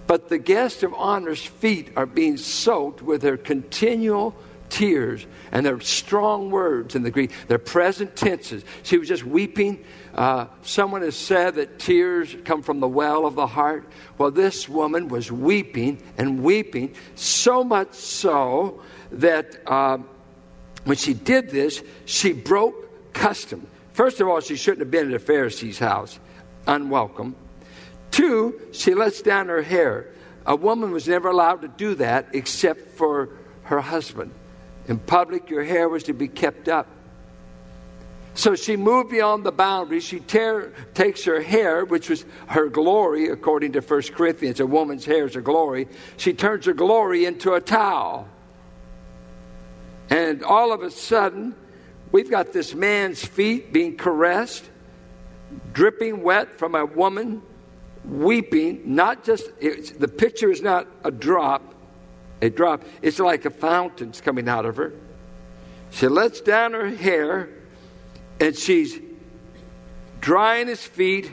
but 0.06 0.28
the 0.28 0.38
guest 0.38 0.84
of 0.84 0.94
honor's 0.94 1.44
feet 1.44 1.90
are 1.96 2.06
being 2.06 2.36
soaked 2.36 3.02
with 3.02 3.22
their 3.22 3.36
continual 3.36 4.36
tears 4.68 5.26
and 5.52 5.64
they're 5.64 5.80
strong 5.80 6.50
words 6.50 6.94
in 6.94 7.02
the 7.02 7.10
Greek. 7.10 7.30
They're 7.48 7.58
present 7.58 8.16
tenses. 8.16 8.64
She 8.82 8.98
was 8.98 9.08
just 9.08 9.24
weeping. 9.24 9.84
Uh, 10.14 10.46
someone 10.62 11.02
has 11.02 11.16
said 11.16 11.56
that 11.56 11.78
tears 11.78 12.36
come 12.44 12.62
from 12.62 12.80
the 12.80 12.88
well 12.88 13.26
of 13.26 13.34
the 13.34 13.46
heart. 13.46 13.88
Well, 14.18 14.30
this 14.30 14.68
woman 14.68 15.08
was 15.08 15.30
weeping 15.30 16.02
and 16.18 16.42
weeping, 16.42 16.94
so 17.14 17.64
much 17.64 17.94
so 17.94 18.82
that 19.12 19.60
uh, 19.66 19.98
when 20.84 20.96
she 20.96 21.14
did 21.14 21.50
this, 21.50 21.82
she 22.04 22.32
broke 22.32 23.12
custom. 23.12 23.66
First 23.92 24.20
of 24.20 24.28
all, 24.28 24.40
she 24.40 24.56
shouldn't 24.56 24.80
have 24.80 24.90
been 24.90 25.08
at 25.08 25.14
a 25.14 25.18
Pharisee's 25.18 25.78
house, 25.78 26.18
unwelcome. 26.66 27.36
Two, 28.10 28.60
she 28.72 28.94
lets 28.94 29.22
down 29.22 29.48
her 29.48 29.62
hair. 29.62 30.08
A 30.46 30.54
woman 30.54 30.90
was 30.90 31.08
never 31.08 31.28
allowed 31.28 31.62
to 31.62 31.68
do 31.68 31.94
that 31.96 32.28
except 32.32 32.96
for 32.96 33.30
her 33.64 33.80
husband. 33.80 34.32
In 34.86 34.98
public, 34.98 35.50
your 35.50 35.64
hair 35.64 35.88
was 35.88 36.04
to 36.04 36.12
be 36.12 36.28
kept 36.28 36.68
up. 36.68 36.86
So 38.34 38.56
she 38.56 38.76
moved 38.76 39.10
beyond 39.10 39.44
the 39.44 39.52
boundaries. 39.52 40.04
She 40.04 40.18
tear, 40.18 40.72
takes 40.92 41.24
her 41.24 41.40
hair, 41.40 41.84
which 41.84 42.10
was 42.10 42.24
her 42.48 42.68
glory, 42.68 43.28
according 43.28 43.72
to 43.72 43.80
1 43.80 44.02
Corinthians. 44.14 44.58
A 44.58 44.66
woman's 44.66 45.04
hair 45.04 45.24
is 45.24 45.36
a 45.36 45.40
glory. 45.40 45.88
She 46.16 46.32
turns 46.32 46.66
her 46.66 46.72
glory 46.72 47.24
into 47.24 47.54
a 47.54 47.60
towel. 47.60 48.28
And 50.10 50.42
all 50.42 50.72
of 50.72 50.82
a 50.82 50.90
sudden, 50.90 51.54
we've 52.10 52.30
got 52.30 52.52
this 52.52 52.74
man's 52.74 53.24
feet 53.24 53.72
being 53.72 53.96
caressed, 53.96 54.64
dripping 55.72 56.22
wet 56.22 56.58
from 56.58 56.74
a 56.74 56.84
woman 56.84 57.40
weeping. 58.04 58.82
Not 58.94 59.24
just, 59.24 59.48
the 59.60 60.08
picture 60.08 60.50
is 60.50 60.60
not 60.60 60.88
a 61.04 61.10
drop, 61.12 61.73
a 62.40 62.50
drop. 62.50 62.84
It's 63.02 63.18
like 63.18 63.44
a 63.44 63.50
fountain's 63.50 64.20
coming 64.20 64.48
out 64.48 64.66
of 64.66 64.76
her. 64.76 64.92
She 65.90 66.08
lets 66.08 66.40
down 66.40 66.72
her 66.72 66.88
hair 66.88 67.48
and 68.40 68.56
she's 68.56 68.98
drying 70.20 70.66
his 70.66 70.84
feet. 70.84 71.30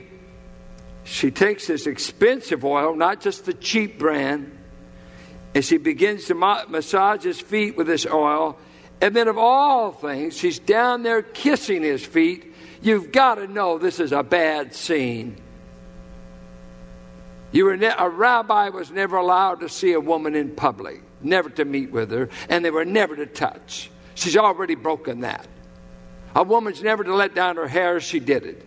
She 1.04 1.32
takes 1.32 1.68
this 1.68 1.88
expensive 1.88 2.64
oil, 2.64 2.96
not 2.96 3.22
just 3.22 3.46
the 3.46 3.54
cheap 3.54 3.98
brand, 3.98 4.58
and 5.56 5.66
she 5.66 5.78
begins 5.78 6.26
to 6.26 6.36
massage 6.36 7.24
his 7.24 7.42
feet 7.42 7.76
with 7.76 7.88
this 7.88 8.06
oil. 8.06 8.58
And 9.02 9.16
then, 9.16 9.28
of 9.28 9.38
all 9.38 9.92
things, 9.92 10.38
she's 10.38 10.60
down 10.60 11.02
there 11.02 11.24
kissing 11.24 11.82
his 11.82 12.06
feet. 12.06 12.54
You've 12.84 13.12
got 13.12 13.36
to 13.36 13.48
know 13.48 13.80
this 13.80 14.00
is 14.00 14.12
a 14.12 14.22
bad 14.22 14.76
scene. 14.76 15.38
You 17.52 17.66
were 17.66 17.78
ne- 17.78 17.94
a 17.98 18.10
rabbi 18.10 18.70
was 18.70 18.92
never 18.92 19.18
allowed 19.18 19.60
to 19.60 19.70
see 19.70 19.94
a 19.94 20.00
woman 20.00 20.36
in 20.36 20.56
public, 20.56 21.02
never 21.22 21.50
to 21.52 21.66
meet 21.66 21.92
with 21.92 22.12
her, 22.12 22.30
and 22.50 22.64
they 22.64 22.72
were 22.72 22.86
never 22.86 23.16
to 23.16 23.26
touch. 23.26 23.92
She's 24.16 24.38
already 24.38 24.76
broken 24.76 25.22
that. 25.22 25.48
A 26.36 26.44
woman's 26.44 26.82
never 26.82 27.04
to 27.04 27.14
let 27.14 27.36
down 27.36 27.58
her 27.58 27.68
hair, 27.68 28.00
she 28.00 28.20
did 28.20 28.46
it. 28.46 28.66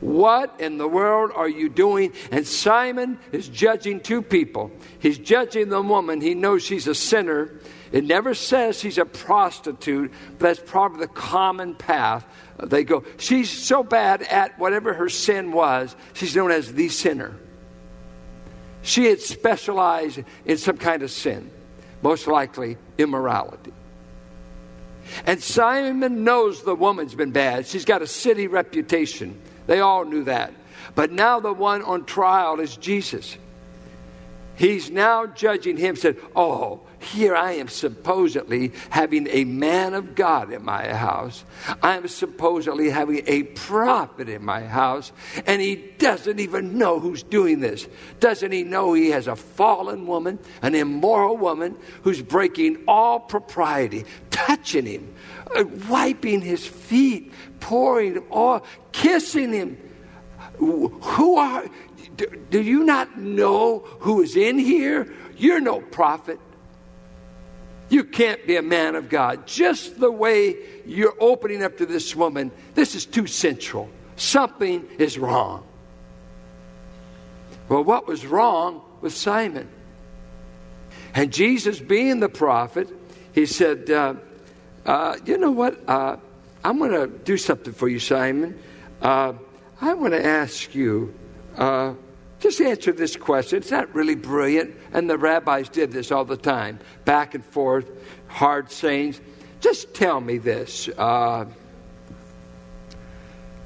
What 0.00 0.60
in 0.60 0.78
the 0.78 0.88
world 0.88 1.30
are 1.34 1.48
you 1.48 1.68
doing? 1.68 2.12
And 2.30 2.46
Simon 2.46 3.18
is 3.32 3.48
judging 3.48 4.00
two 4.00 4.22
people. 4.22 4.70
He's 4.98 5.18
judging 5.18 5.68
the 5.68 5.82
woman. 5.82 6.22
He 6.22 6.34
knows 6.34 6.62
she's 6.62 6.88
a 6.88 6.94
sinner. 6.94 7.60
It 7.92 8.04
never 8.04 8.34
says 8.34 8.78
she's 8.78 8.96
a 8.98 9.04
prostitute, 9.04 10.12
but 10.38 10.38
that's 10.38 10.70
probably 10.70 11.00
the 11.00 11.08
common 11.08 11.74
path. 11.74 12.24
They 12.62 12.84
go, 12.84 13.04
she's 13.18 13.50
so 13.50 13.82
bad 13.82 14.22
at 14.22 14.58
whatever 14.58 14.94
her 14.94 15.08
sin 15.08 15.52
was, 15.52 15.94
she's 16.14 16.34
known 16.34 16.50
as 16.50 16.72
the 16.72 16.88
sinner. 16.88 17.36
She 18.82 19.06
had 19.06 19.20
specialized 19.20 20.20
in 20.44 20.58
some 20.58 20.76
kind 20.76 21.02
of 21.02 21.10
sin, 21.10 21.50
most 22.02 22.26
likely 22.26 22.78
immorality. 22.98 23.72
And 25.26 25.42
Simon 25.42 26.24
knows 26.24 26.62
the 26.62 26.74
woman's 26.74 27.14
been 27.14 27.32
bad. 27.32 27.66
She's 27.66 27.84
got 27.84 28.02
a 28.02 28.06
city 28.06 28.46
reputation. 28.46 29.40
They 29.66 29.80
all 29.80 30.04
knew 30.04 30.24
that. 30.24 30.52
But 30.94 31.12
now 31.12 31.40
the 31.40 31.52
one 31.52 31.82
on 31.82 32.04
trial 32.04 32.60
is 32.60 32.76
Jesus. 32.76 33.36
He's 34.56 34.90
now 34.90 35.26
judging 35.26 35.76
him, 35.76 35.96
said, 35.96 36.16
Oh, 36.36 36.80
here 37.00 37.34
I 37.34 37.52
am 37.52 37.68
supposedly 37.68 38.72
having 38.90 39.26
a 39.28 39.44
man 39.44 39.94
of 39.94 40.14
God 40.14 40.52
in 40.52 40.62
my 40.62 40.92
house. 40.92 41.44
I'm 41.82 42.06
supposedly 42.08 42.90
having 42.90 43.22
a 43.26 43.44
prophet 43.44 44.28
in 44.28 44.44
my 44.44 44.60
house, 44.60 45.10
and 45.46 45.62
he 45.62 45.76
doesn't 45.98 46.38
even 46.38 46.76
know 46.76 47.00
who's 47.00 47.22
doing 47.22 47.60
this. 47.60 47.88
Doesn't 48.20 48.52
he 48.52 48.64
know 48.64 48.92
he 48.92 49.10
has 49.10 49.28
a 49.28 49.36
fallen 49.36 50.06
woman, 50.06 50.38
an 50.60 50.74
immoral 50.74 51.38
woman 51.38 51.76
who's 52.02 52.20
breaking 52.20 52.84
all 52.86 53.18
propriety, 53.18 54.04
touching 54.30 54.84
him, 54.84 55.14
uh, 55.56 55.64
wiping 55.88 56.42
his 56.42 56.66
feet, 56.66 57.32
pouring 57.60 58.22
oil, 58.30 58.62
kissing 58.92 59.52
him? 59.54 59.78
Who 60.58 61.36
are 61.36 61.64
do, 62.16 62.26
do 62.50 62.62
you 62.62 62.84
not 62.84 63.18
know 63.18 63.78
who 64.00 64.20
is 64.20 64.36
in 64.36 64.58
here? 64.58 65.10
You're 65.38 65.60
no 65.60 65.80
prophet. 65.80 66.38
You 67.90 68.04
can't 68.04 68.46
be 68.46 68.56
a 68.56 68.62
man 68.62 68.94
of 68.94 69.08
God. 69.08 69.46
Just 69.46 70.00
the 70.00 70.10
way 70.10 70.56
you're 70.86 71.16
opening 71.18 71.62
up 71.62 71.76
to 71.78 71.86
this 71.86 72.14
woman, 72.14 72.52
this 72.74 72.94
is 72.94 73.04
too 73.04 73.26
central. 73.26 73.90
Something 74.16 74.86
is 74.98 75.18
wrong. 75.18 75.66
Well, 77.68 77.84
what 77.84 78.06
was 78.06 78.24
wrong 78.24 78.82
with 79.00 79.12
Simon? 79.12 79.68
And 81.14 81.32
Jesus, 81.32 81.80
being 81.80 82.20
the 82.20 82.28
prophet, 82.28 82.88
he 83.32 83.46
said, 83.46 83.90
uh, 83.90 84.14
uh, 84.86 85.16
You 85.24 85.38
know 85.38 85.50
what? 85.50 85.88
Uh, 85.88 86.16
I'm 86.62 86.78
going 86.78 86.92
to 86.92 87.06
do 87.06 87.36
something 87.36 87.72
for 87.72 87.88
you, 87.88 87.98
Simon. 87.98 88.58
Uh, 89.02 89.32
I 89.80 89.94
want 89.94 90.12
to 90.12 90.24
ask 90.24 90.74
you 90.74 91.14
uh, 91.56 91.94
just 92.40 92.60
answer 92.60 92.92
this 92.92 93.16
question. 93.16 93.58
It's 93.58 93.70
not 93.70 93.94
really 93.94 94.14
brilliant. 94.14 94.74
And 94.92 95.08
the 95.08 95.18
rabbis 95.18 95.68
did 95.68 95.92
this 95.92 96.10
all 96.10 96.24
the 96.24 96.36
time, 96.36 96.80
back 97.04 97.34
and 97.34 97.44
forth, 97.44 97.90
hard 98.28 98.70
sayings. 98.70 99.20
Just 99.60 99.94
tell 99.94 100.20
me 100.20 100.38
this. 100.38 100.88
Uh, 100.88 101.44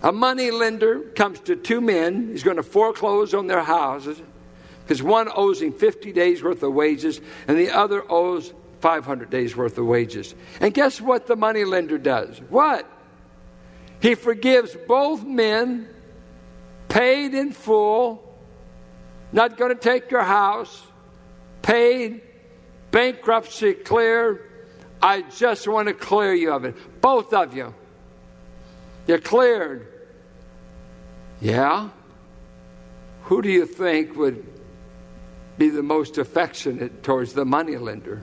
a 0.03 0.13
money 0.13 0.51
lender 0.51 1.01
comes 1.01 1.41
to 1.41 1.57
two 1.57 1.81
men. 1.81 2.29
He's 2.29 2.43
going 2.43 2.57
to 2.57 2.63
foreclose 2.65 3.33
on 3.33 3.47
their 3.47 3.63
houses 3.63 4.21
because 4.83 5.03
one 5.03 5.31
owes 5.35 5.63
him 5.63 5.73
50 5.73 6.13
days 6.13 6.43
worth 6.43 6.63
of 6.63 6.75
wages 6.75 7.21
and 7.49 7.57
the 7.57 7.71
other 7.71 8.05
owes 8.11 8.53
500 8.81 9.31
days 9.31 9.57
worth 9.57 9.79
of 9.79 9.87
wages. 9.87 10.35
And 10.61 10.75
guess 10.75 11.01
what 11.01 11.27
the 11.27 11.37
money 11.37 11.65
lender 11.65 11.97
does? 11.97 12.39
What? 12.51 12.87
He 14.01 14.15
forgives 14.15 14.77
both 14.87 15.25
men, 15.25 15.89
paid 16.91 17.33
in 17.33 17.53
full, 17.53 18.24
not 19.35 19.57
going 19.57 19.71
to 19.71 19.81
take 19.81 20.13
your 20.13 20.23
house, 20.23 20.81
paid, 21.61 22.23
bankruptcy 22.93 23.75
clear. 23.75 24.49
I 25.03 25.23
just 25.23 25.67
want 25.67 25.89
to 25.89 25.95
clear 25.95 26.33
you 26.33 26.53
of 26.53 26.65
it. 26.65 27.01
Both 27.01 27.35
of 27.35 27.55
you. 27.55 27.75
You're 29.09 29.19
cleared. 29.19 29.89
Yeah? 31.41 31.91
Who 33.25 33.43
do 33.43 33.51
you 33.51 33.67
think 33.67 34.15
would 34.15 34.47
be 35.59 35.69
the 35.69 35.83
most 35.83 36.17
affectionate 36.17 37.03
towards 37.03 37.33
the 37.33 37.45
moneylender? 37.45 38.23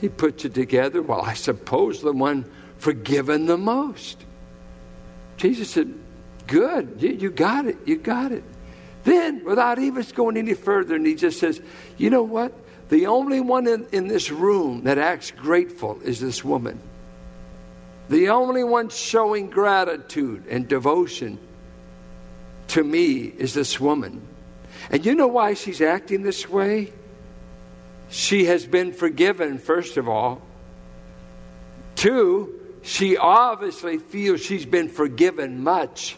He 0.00 0.08
puts 0.08 0.44
it 0.44 0.54
together. 0.54 1.02
Well, 1.02 1.22
I 1.22 1.34
suppose 1.34 2.02
the 2.02 2.12
one 2.12 2.48
forgiven 2.78 3.46
the 3.46 3.58
most. 3.58 4.24
Jesus 5.38 5.70
said, 5.70 5.92
Good, 6.46 6.98
you, 7.00 7.10
you 7.10 7.30
got 7.30 7.66
it, 7.66 7.78
you 7.84 7.96
got 7.96 8.30
it. 8.30 8.44
Then, 9.04 9.44
without 9.44 9.78
even 9.78 10.04
going 10.14 10.36
any 10.36 10.54
further, 10.54 10.96
and 10.96 11.06
he 11.06 11.14
just 11.14 11.38
says, 11.38 11.60
You 11.96 12.10
know 12.10 12.22
what? 12.22 12.52
The 12.88 13.06
only 13.06 13.40
one 13.40 13.66
in, 13.66 13.86
in 13.92 14.08
this 14.08 14.30
room 14.30 14.84
that 14.84 14.98
acts 14.98 15.30
grateful 15.30 16.00
is 16.02 16.20
this 16.20 16.44
woman. 16.44 16.80
The 18.08 18.30
only 18.30 18.64
one 18.64 18.90
showing 18.90 19.48
gratitude 19.48 20.44
and 20.48 20.68
devotion 20.68 21.38
to 22.68 22.84
me 22.84 23.22
is 23.24 23.54
this 23.54 23.80
woman. 23.80 24.20
And 24.90 25.04
you 25.04 25.14
know 25.14 25.28
why 25.28 25.54
she's 25.54 25.80
acting 25.80 26.22
this 26.22 26.48
way? 26.48 26.92
She 28.10 28.44
has 28.46 28.66
been 28.66 28.92
forgiven, 28.92 29.58
first 29.58 29.96
of 29.96 30.08
all. 30.08 30.42
Two, 31.96 32.60
she 32.82 33.16
obviously 33.16 33.98
feels 33.98 34.42
she's 34.42 34.66
been 34.66 34.88
forgiven 34.88 35.62
much. 35.62 36.16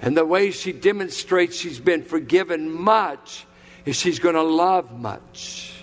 And 0.00 0.16
the 0.16 0.24
way 0.24 0.50
she 0.50 0.72
demonstrates 0.72 1.56
she's 1.56 1.80
been 1.80 2.02
forgiven 2.02 2.72
much 2.72 3.46
is 3.84 3.96
she's 3.96 4.18
going 4.18 4.34
to 4.34 4.42
love 4.42 4.98
much. 4.98 5.74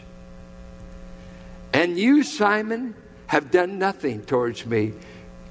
And 1.74 2.00
you, 2.00 2.24
Simon, 2.24 2.96
have 3.28 3.52
done 3.52 3.78
nothing 3.78 4.24
towards 4.24 4.66
me 4.66 4.94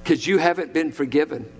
because 0.02 0.26
you 0.26 0.38
haven't 0.38 0.72
been 0.72 0.90
forgiven. 0.90 1.50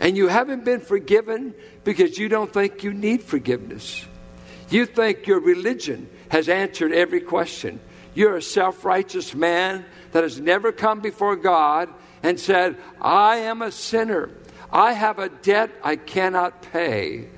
And 0.00 0.16
you 0.16 0.28
haven't 0.28 0.64
been 0.64 0.80
forgiven 0.80 1.54
because 1.84 2.18
you 2.18 2.28
don't 2.28 2.52
think 2.52 2.82
you 2.82 2.94
need 2.94 3.22
forgiveness. 3.22 4.04
You 4.70 4.86
think 4.86 5.26
your 5.26 5.40
religion 5.40 6.08
has 6.30 6.48
answered 6.48 6.92
every 6.92 7.20
question. 7.20 7.78
You're 8.14 8.36
a 8.36 8.42
self 8.42 8.84
righteous 8.84 9.34
man 9.34 9.84
that 10.12 10.22
has 10.22 10.40
never 10.40 10.72
come 10.72 11.00
before 11.00 11.36
God 11.36 11.90
and 12.22 12.38
said, 12.40 12.76
I 13.00 13.36
am 13.38 13.60
a 13.60 13.70
sinner. 13.70 14.30
I 14.72 14.92
have 14.92 15.18
a 15.18 15.28
debt 15.28 15.70
I 15.82 15.96
cannot 15.96 16.62
pay. 16.62 17.28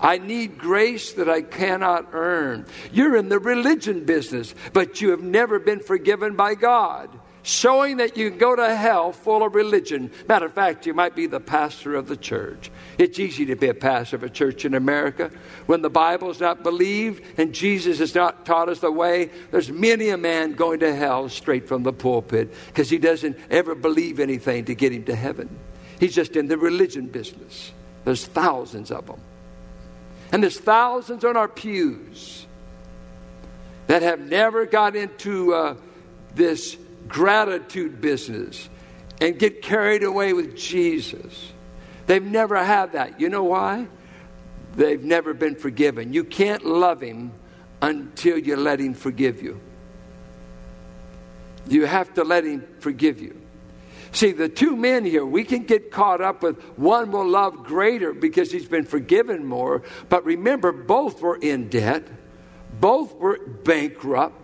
I 0.00 0.18
need 0.18 0.58
grace 0.58 1.12
that 1.12 1.28
I 1.28 1.42
cannot 1.42 2.08
earn. 2.12 2.66
You're 2.92 3.16
in 3.16 3.28
the 3.28 3.38
religion 3.38 4.04
business, 4.04 4.54
but 4.72 5.00
you 5.00 5.10
have 5.10 5.22
never 5.22 5.58
been 5.58 5.80
forgiven 5.80 6.34
by 6.34 6.54
God 6.54 7.10
showing 7.44 7.98
that 7.98 8.16
you 8.16 8.30
can 8.30 8.38
go 8.38 8.56
to 8.56 8.74
hell 8.74 9.12
full 9.12 9.44
of 9.44 9.54
religion. 9.54 10.10
Matter 10.26 10.46
of 10.46 10.54
fact, 10.54 10.86
you 10.86 10.94
might 10.94 11.14
be 11.14 11.26
the 11.26 11.40
pastor 11.40 11.94
of 11.94 12.08
the 12.08 12.16
church. 12.16 12.70
It's 12.98 13.18
easy 13.18 13.44
to 13.46 13.54
be 13.54 13.68
a 13.68 13.74
pastor 13.74 14.16
of 14.16 14.22
a 14.24 14.30
church 14.30 14.64
in 14.64 14.74
America. 14.74 15.30
When 15.66 15.82
the 15.82 15.90
Bible 15.90 16.30
is 16.30 16.40
not 16.40 16.62
believed 16.62 17.22
and 17.38 17.52
Jesus 17.52 17.98
has 17.98 18.14
not 18.14 18.46
taught 18.46 18.70
us 18.70 18.80
the 18.80 18.90
way, 18.90 19.30
there's 19.50 19.70
many 19.70 20.08
a 20.08 20.16
man 20.16 20.54
going 20.54 20.80
to 20.80 20.94
hell 20.94 21.28
straight 21.28 21.68
from 21.68 21.82
the 21.82 21.92
pulpit 21.92 22.52
because 22.68 22.88
he 22.88 22.98
doesn't 22.98 23.36
ever 23.50 23.74
believe 23.74 24.20
anything 24.20 24.64
to 24.64 24.74
get 24.74 24.92
him 24.92 25.04
to 25.04 25.14
heaven. 25.14 25.54
He's 26.00 26.14
just 26.14 26.36
in 26.36 26.48
the 26.48 26.58
religion 26.58 27.06
business. 27.06 27.72
There's 28.04 28.26
thousands 28.26 28.90
of 28.90 29.06
them. 29.06 29.20
And 30.32 30.42
there's 30.42 30.58
thousands 30.58 31.24
on 31.24 31.36
our 31.36 31.48
pews 31.48 32.46
that 33.86 34.02
have 34.02 34.20
never 34.20 34.66
got 34.66 34.96
into 34.96 35.54
uh, 35.54 35.76
this 36.34 36.76
gratitude 37.06 38.00
business 38.00 38.68
and 39.20 39.38
get 39.38 39.62
carried 39.62 40.02
away 40.02 40.32
with 40.32 40.56
Jesus. 40.56 41.52
They've 42.06 42.22
never 42.22 42.62
had 42.62 42.92
that. 42.92 43.20
You 43.20 43.28
know 43.28 43.44
why? 43.44 43.86
They've 44.76 45.02
never 45.02 45.34
been 45.34 45.54
forgiven. 45.54 46.12
You 46.12 46.24
can't 46.24 46.64
love 46.64 47.00
Him 47.00 47.32
until 47.80 48.38
you 48.38 48.56
let 48.56 48.80
Him 48.80 48.94
forgive 48.94 49.42
you. 49.42 49.60
You 51.68 51.86
have 51.86 52.12
to 52.14 52.24
let 52.24 52.44
Him 52.44 52.66
forgive 52.80 53.20
you. 53.20 53.40
See, 54.14 54.30
the 54.30 54.48
two 54.48 54.76
men 54.76 55.04
here, 55.04 55.26
we 55.26 55.42
can 55.42 55.64
get 55.64 55.90
caught 55.90 56.20
up 56.20 56.44
with 56.44 56.62
one 56.78 57.10
will 57.10 57.26
love 57.26 57.64
greater 57.64 58.12
because 58.12 58.52
he's 58.52 58.68
been 58.68 58.84
forgiven 58.84 59.44
more. 59.44 59.82
But 60.08 60.24
remember, 60.24 60.70
both 60.70 61.20
were 61.20 61.36
in 61.36 61.68
debt, 61.68 62.06
both 62.80 63.16
were 63.16 63.40
bankrupt. 63.64 64.40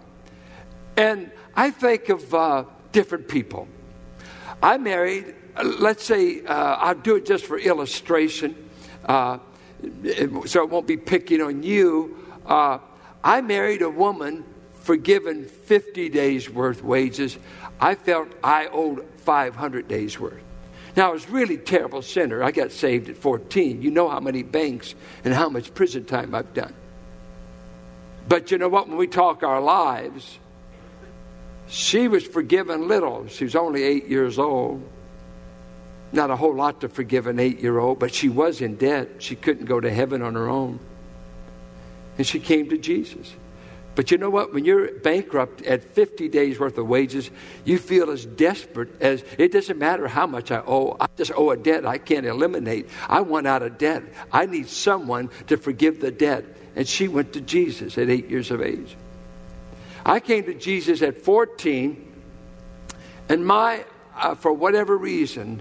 And 0.97 1.31
I 1.55 1.71
think 1.71 2.09
of 2.09 2.35
uh, 2.35 2.65
different 2.91 3.29
people. 3.29 3.69
I 4.61 4.77
married, 4.77 5.37
uh, 5.55 5.63
let's 5.79 6.05
say, 6.05 6.45
uh, 6.45 6.53
I'll 6.53 6.97
do 6.97 7.15
it 7.15 7.25
just 7.25 7.47
for 7.47 7.57
illustration, 7.57 8.69
uh, 9.05 9.39
so 10.47 10.65
it 10.65 10.69
won't 10.69 10.89
be 10.89 10.97
picking 10.97 11.41
on 11.41 11.63
you. 11.63 12.19
Uh, 12.45 12.79
I 13.23 13.41
married 13.41 13.83
a 13.83 13.89
woman 13.89 14.45
forgiven 14.75 15.47
50 15.47 16.09
days 16.09 16.51
worth 16.51 16.83
wages. 16.83 17.39
I 17.81 17.95
felt 17.95 18.29
I 18.43 18.67
owed 18.67 19.07
500 19.21 19.89
days 19.89 20.19
worth. 20.19 20.43
Now, 20.97 21.11
I 21.11 21.13
was 21.13 21.29
really 21.29 21.57
terrible 21.57 22.03
sinner. 22.03 22.43
I 22.43 22.51
got 22.51 22.73
saved 22.73 23.09
at 23.09 23.17
14. 23.17 23.81
You 23.81 23.91
know 23.91 24.09
how 24.09 24.21
many 24.21 24.43
banks 24.43 24.95
and 25.25 25.33
how 25.33 25.49
much 25.49 25.73
prison 25.73 26.05
time 26.05 26.35
I've 26.35 26.53
done. 26.53 26.75
But 28.29 28.51
you 28.51 28.59
know 28.59 28.69
what? 28.69 28.89
When 28.89 28.97
we 28.97 29.07
talk 29.07 29.43
our 29.43 29.61
lives, 29.61 30.39
she 31.69 32.09
was 32.09 32.27
forgiven 32.27 32.89
little. 32.89 33.29
She 33.29 33.45
was 33.45 33.55
only 33.55 33.83
eight 33.83 34.09
years 34.09 34.39
old. 34.39 34.83
Not 36.13 36.31
a 36.31 36.37
whole 36.37 36.55
lot 36.55 36.81
to 36.81 36.89
forgive 36.89 37.29
an 37.29 37.39
eight 37.39 37.61
year 37.61 37.79
old, 37.79 38.01
but 38.01 38.13
she 38.13 38.29
was 38.29 38.61
in 38.61 38.77
debt. 38.77 39.09
She 39.19 39.37
couldn't 39.37 39.67
go 39.67 39.79
to 39.79 39.91
heaven 39.91 40.23
on 40.23 40.35
her 40.35 40.49
own. 40.49 40.81
And 42.19 42.27
she 42.27 42.41
came 42.41 42.69
to 42.71 42.79
Jesus. 42.79 43.33
But 44.01 44.11
you 44.11 44.17
know 44.17 44.31
what? 44.31 44.55
When 44.55 44.65
you're 44.65 44.93
bankrupt 44.93 45.61
at 45.67 45.85
50 45.85 46.31
days 46.31 46.59
worth 46.59 46.79
of 46.79 46.89
wages, 46.89 47.31
you 47.67 47.77
feel 47.77 48.11
as 48.11 48.25
desperate 48.25 48.89
as 49.03 49.23
it 49.37 49.53
doesn't 49.53 49.79
matter 49.79 50.09
how 50.09 50.27
much 50.27 50.51
I 50.51 50.63
owe. 50.67 50.97
I 50.99 51.07
just 51.19 51.33
owe 51.37 51.51
a 51.51 51.57
debt 51.59 51.85
I 51.85 51.99
can't 51.99 52.25
eliminate. 52.25 52.89
I 53.11 53.21
want 53.21 53.47
out 53.47 53.63
of 53.63 53.77
debt. 53.77 54.05
I 54.33 54.47
need 54.47 54.71
someone 54.71 55.29
to 55.49 55.59
forgive 55.59 56.01
the 56.01 56.11
debt. 56.11 56.47
And 56.77 56.89
she 56.89 57.09
went 57.09 57.35
to 57.35 57.43
Jesus 57.43 57.99
at 57.99 58.09
eight 58.09 58.31
years 58.31 58.51
of 58.51 58.63
age. 58.63 58.97
I 60.07 60.19
came 60.21 60.45
to 60.45 60.55
Jesus 60.55 61.03
at 61.03 61.19
14, 61.19 62.15
and 63.29 63.45
my, 63.45 63.85
uh, 64.17 64.35
for 64.35 64.51
whatever 64.51 64.97
reason, 64.97 65.61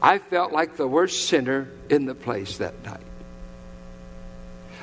I 0.00 0.20
felt 0.20 0.52
like 0.52 0.78
the 0.78 0.88
worst 0.88 1.28
sinner 1.28 1.68
in 1.90 2.06
the 2.06 2.14
place 2.14 2.56
that 2.56 2.82
night. 2.82 3.07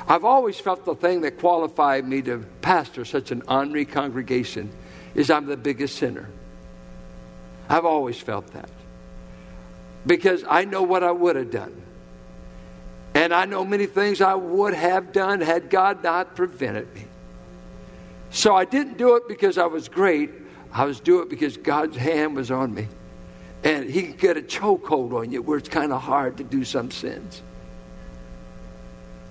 I've 0.07 0.23
always 0.25 0.59
felt 0.59 0.85
the 0.85 0.95
thing 0.95 1.21
that 1.21 1.39
qualified 1.39 2.07
me 2.07 2.21
to 2.23 2.45
pastor 2.61 3.05
such 3.05 3.31
an 3.31 3.41
honorary 3.47 3.85
congregation 3.85 4.69
is 5.15 5.31
I'm 5.31 5.47
the 5.47 5.57
biggest 5.57 5.95
sinner. 5.95 6.29
I've 7.67 7.85
always 7.85 8.19
felt 8.19 8.47
that. 8.53 8.69
Because 10.05 10.43
I 10.47 10.65
know 10.65 10.83
what 10.83 11.03
I 11.03 11.11
would 11.11 11.35
have 11.35 11.49
done. 11.49 11.81
And 13.15 13.33
I 13.33 13.45
know 13.45 13.65
many 13.65 13.87
things 13.87 14.21
I 14.21 14.35
would 14.35 14.75
have 14.75 15.11
done 15.11 15.41
had 15.41 15.69
God 15.69 16.03
not 16.03 16.35
prevented 16.35 16.93
me. 16.93 17.05
So 18.29 18.55
I 18.55 18.65
didn't 18.65 18.97
do 18.97 19.15
it 19.15 19.27
because 19.27 19.57
I 19.57 19.65
was 19.65 19.87
great. 19.87 20.29
I 20.71 20.85
was 20.85 20.99
doing 20.99 21.23
it 21.23 21.29
because 21.29 21.57
God's 21.57 21.97
hand 21.97 22.35
was 22.35 22.51
on 22.51 22.73
me. 22.73 22.87
And 23.63 23.89
He 23.89 24.03
can 24.03 24.17
get 24.17 24.37
a 24.37 24.41
chokehold 24.41 25.13
on 25.13 25.31
you 25.31 25.41
where 25.41 25.57
it's 25.57 25.69
kind 25.69 25.91
of 25.93 26.01
hard 26.01 26.37
to 26.37 26.43
do 26.43 26.63
some 26.63 26.91
sins. 26.91 27.41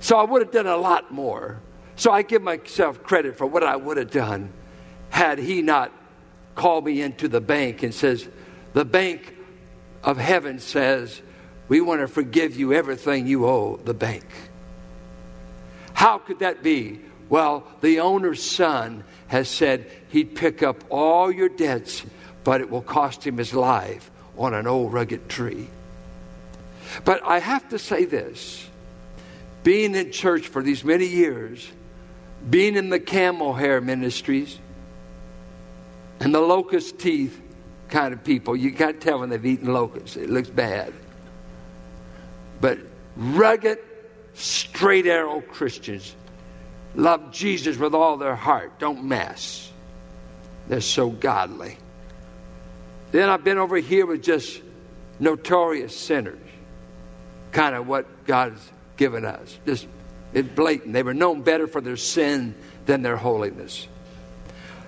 So 0.05 0.19
I 0.19 0.23
would 0.23 0.43
have 0.43 0.53
done 0.53 0.67
a 0.67 0.77
lot 0.77 1.11
more. 1.11 1.62
So 1.97 2.12
I 2.12 2.21
give 2.21 2.43
myself 2.43 3.03
credit 3.03 3.38
for 3.38 3.47
what 3.47 3.64
I 3.64 3.75
would 3.75 3.97
have 3.97 4.11
done 4.11 4.53
had 5.09 5.38
He 5.38 5.62
not 5.62 5.93
called 6.55 6.85
me 6.85 7.01
into 7.01 7.27
the 7.27 7.40
bank 7.40 7.83
and 7.83 7.95
says, 7.95 8.29
The 8.75 8.85
bank 8.85 9.35
of 10.03 10.19
heaven 10.19 10.59
says, 10.59 11.23
We 11.69 11.81
want 11.81 12.03
to 12.03 12.07
forgive 12.07 12.55
you 12.55 12.75
everything 12.75 13.27
you 13.27 13.47
owe 13.47 13.81
the 13.83 13.95
bank. 13.95 14.27
How 15.95 16.19
could 16.19 16.40
that 16.40 16.62
be? 16.62 17.01
Well, 17.31 17.67
the 17.81 18.01
owner's 18.01 18.43
son 18.43 19.05
has 19.29 19.49
said 19.49 19.90
he'd 20.11 20.35
pick 20.35 20.62
up 20.62 20.85
all 20.90 21.33
your 21.33 21.49
debts, 21.49 22.05
but 22.45 22.61
it 22.61 22.69
will 22.69 22.83
cost 22.83 23.27
him 23.27 23.38
his 23.38 23.55
life 23.55 24.11
on 24.37 24.53
an 24.53 24.67
old 24.67 24.93
rugged 24.93 25.31
tree. 25.31 25.67
But 27.07 27.23
I 27.25 27.38
have 27.38 27.67
to 27.71 27.79
say 27.79 28.05
this 28.05 28.69
being 29.64 29.94
in 29.96 30.12
church 30.12 30.46
for 30.46 30.62
these 30.62 30.85
many 30.85 31.07
years, 31.07 31.68
being 32.48 32.77
in 32.77 32.90
the 32.90 33.00
camel 33.00 33.55
hair 33.55 33.81
ministries, 33.81 34.59
and 36.20 36.33
the 36.33 36.40
locust 36.40 36.98
teeth 36.98 37.40
kind 37.88 38.14
of 38.14 38.22
people, 38.22 38.55
you 38.55 38.72
can't 38.72 39.00
tell 39.00 39.20
when 39.20 39.31
they've 39.31 39.44
eaten 39.44 39.72
locusts, 39.72 40.16
it 40.16 40.31
looks 40.31 40.48
bad. 40.48 40.92
But 42.61 42.79
rugged, 43.16 43.79
straight 44.35 45.07
arrow 45.07 45.40
Christians 45.40 46.14
love 46.94 47.33
Jesus 47.33 47.77
with 47.77 47.94
all 47.94 48.16
their 48.16 48.37
heart, 48.37 48.79
don't 48.79 49.05
mess. 49.05 49.72
They're 50.68 50.81
so 50.81 51.11
godly. 51.11 51.77
Then 53.12 53.29
I've 53.29 53.44
been 53.44 53.59
over 53.59 53.77
here 53.77 54.07
with 54.07 54.22
just 54.22 54.61
notorious 55.18 55.96
sinners. 55.96 56.38
Kind 57.53 57.74
of 57.74 57.87
what 57.87 58.27
God 58.27 58.53
has 58.53 58.70
given 58.96 59.24
us. 59.24 59.59
Just 59.66 59.87
it's 60.33 60.48
blatant. 60.48 60.92
They 60.92 61.02
were 61.02 61.14
known 61.14 61.42
better 61.42 61.66
for 61.66 61.80
their 61.80 61.96
sin 61.96 62.54
than 62.87 63.02
their 63.02 63.16
holiness. 63.16 63.87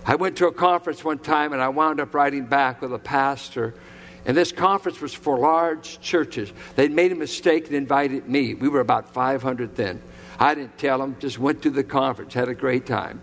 I 0.05 0.17
went 0.17 0.37
to 0.39 0.47
a 0.47 0.53
conference 0.53 1.03
one 1.03 1.19
time 1.19 1.53
and 1.53 1.63
I 1.63 1.69
wound 1.69 2.01
up 2.01 2.15
writing 2.15 2.47
back 2.47 2.81
with 2.83 2.93
a 2.93 2.99
pastor. 2.99 3.75
And 4.25 4.37
this 4.37 4.51
conference 4.51 5.01
was 5.01 5.15
for 5.15 5.39
large 5.39 6.01
churches. 6.01 6.53
They'd 6.75 6.93
made 6.93 7.13
a 7.13 7.17
mistake 7.17 7.67
and 7.67 7.77
invited 7.77 8.29
me. 8.29 8.55
We 8.55 8.69
were 8.69 8.81
about 8.81 9.15
500 9.15 9.77
then. 9.77 10.03
I 10.39 10.55
didn't 10.55 10.79
tell 10.79 10.99
them, 10.99 11.17
just 11.19 11.39
went 11.39 11.63
to 11.63 11.71
the 11.71 11.85
conference, 11.85 12.35
had 12.35 12.49
a 12.49 12.55
great 12.55 12.87
time. 12.87 13.21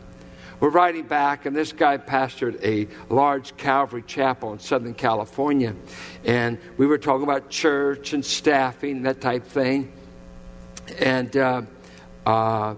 We're 0.60 0.70
writing 0.70 1.04
back, 1.04 1.46
and 1.46 1.54
this 1.54 1.74
guy 1.74 1.98
pastored 1.98 2.64
a 2.64 2.88
large 3.14 3.58
Calvary 3.58 4.02
chapel 4.02 4.54
in 4.54 4.60
Southern 4.60 4.94
California. 4.94 5.76
And 6.24 6.58
we 6.78 6.88
were 6.88 6.98
talking 6.98 7.24
about 7.24 7.50
church 7.50 8.14
and 8.14 8.26
staffing, 8.26 9.04
that 9.04 9.20
type 9.20 9.46
thing. 9.46 9.92
And 11.00 11.36
uh, 11.36 11.62
uh, 12.26 12.76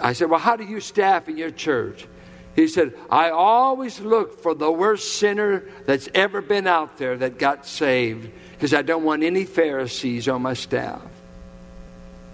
I 0.00 0.12
said, 0.12 0.30
Well, 0.30 0.40
how 0.40 0.56
do 0.56 0.64
you 0.64 0.80
staff 0.80 1.28
in 1.28 1.36
your 1.36 1.50
church? 1.50 2.06
He 2.54 2.66
said, 2.66 2.94
I 3.08 3.30
always 3.30 4.00
look 4.00 4.42
for 4.42 4.52
the 4.52 4.70
worst 4.70 5.18
sinner 5.18 5.64
that's 5.86 6.08
ever 6.12 6.40
been 6.40 6.66
out 6.66 6.98
there 6.98 7.16
that 7.16 7.38
got 7.38 7.66
saved 7.66 8.30
because 8.52 8.74
I 8.74 8.82
don't 8.82 9.04
want 9.04 9.22
any 9.22 9.44
Pharisees 9.44 10.28
on 10.28 10.42
my 10.42 10.54
staff. 10.54 11.02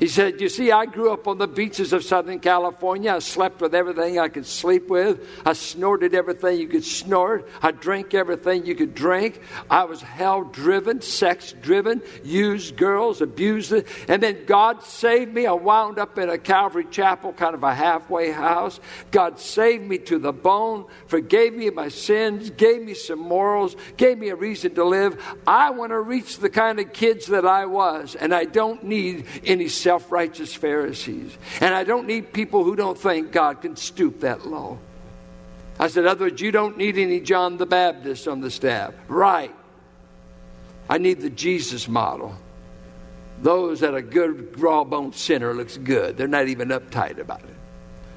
He 0.05 0.09
said, 0.09 0.39
You 0.39 0.51
see, 0.51 0.71
I 0.71 0.85
grew 0.85 1.15
up 1.15 1.27
on 1.27 1.39
the 1.39 1.49
beaches 1.49 1.95
of 1.95 2.05
Southern 2.05 2.39
California. 2.39 3.11
I 3.11 3.21
slept 3.21 3.63
with 3.63 3.75
everything 3.75 4.19
I 4.19 4.29
could 4.29 4.45
sleep 4.45 4.89
with. 4.89 5.27
I 5.47 5.55
snorted 5.55 6.15
everything 6.15 6.61
you 6.61 6.69
could 6.69 6.85
snort. 6.85 7.49
I 7.63 7.71
drank 7.71 8.13
everything 8.13 8.67
you 8.67 8.75
could 8.75 8.95
drink. 8.95 9.41
I 9.71 9.85
was 9.85 10.03
hell 10.03 10.45
driven, 10.45 11.01
sex 11.01 11.55
driven, 11.63 12.03
used 12.23 12.77
girls, 12.77 13.23
abused 13.23 13.73
it. 13.73 13.87
And 14.07 14.23
then 14.23 14.45
God 14.45 14.83
saved 14.83 15.33
me. 15.33 15.47
I 15.47 15.53
wound 15.53 15.99
up 15.99 16.19
in 16.19 16.29
a 16.29 16.37
Calvary 16.37 16.85
chapel, 16.91 17.33
kind 17.33 17.55
of 17.55 17.63
a 17.63 17.75
halfway 17.75 18.31
house. 18.31 18.81
God 19.11 19.41
saved 19.41 19.85
me 19.85 19.97
to 20.01 20.19
the 20.19 20.35
bone, 20.35 20.85
forgave 21.07 21.55
me 21.55 21.71
my 21.71 21.89
sins, 21.89 22.51
gave 22.51 22.83
me 22.83 22.93
some 22.93 23.21
morals, 23.21 23.75
gave 23.97 24.19
me 24.19 24.29
a 24.29 24.37
reason 24.37 24.75
to 24.75 24.85
live. 24.85 25.19
I 25.47 25.71
want 25.71 25.93
to 25.93 26.01
reach 26.01 26.41
the 26.41 26.51
kind 26.51 26.79
of 26.79 26.93
kids 26.93 27.29
that 27.29 27.47
I 27.47 27.65
was, 27.65 28.15
and 28.15 28.35
I 28.35 28.45
don't 28.45 28.85
need 28.85 29.25
any 29.47 29.69
self 29.69 29.94
righteous 30.11 30.55
Pharisees. 30.55 31.37
And 31.61 31.75
I 31.75 31.85
don't 31.85 32.07
need 32.07 32.33
people 32.33 32.65
who 32.65 32.77
don't 32.77 32.99
think 32.99 33.33
God 33.33 33.61
can 33.63 33.77
stoop 33.77 34.21
that 34.21 34.47
low. 34.47 34.79
I 35.79 35.89
said, 35.89 36.05
in 36.05 36.09
other 36.09 36.27
words, 36.27 36.41
you 36.41 36.53
don't 36.53 36.77
need 36.77 36.99
any 36.99 37.21
John 37.21 37.57
the 37.57 37.67
Baptist 37.67 38.29
on 38.29 38.41
the 38.41 38.51
staff. 38.51 38.95
Right. 39.09 39.55
I 40.89 40.99
need 40.99 41.21
the 41.21 41.31
Jesus 41.31 41.89
model. 41.89 42.37
Those 43.41 43.81
that 43.81 43.95
a 43.95 44.03
good 44.03 44.61
raw 44.61 44.85
boned 44.85 45.15
sinner 45.15 45.53
looks 45.55 45.77
good. 45.77 46.17
They're 46.17 46.29
not 46.29 46.49
even 46.49 46.69
uptight 46.69 47.19
about 47.19 47.43
it. 47.43 47.54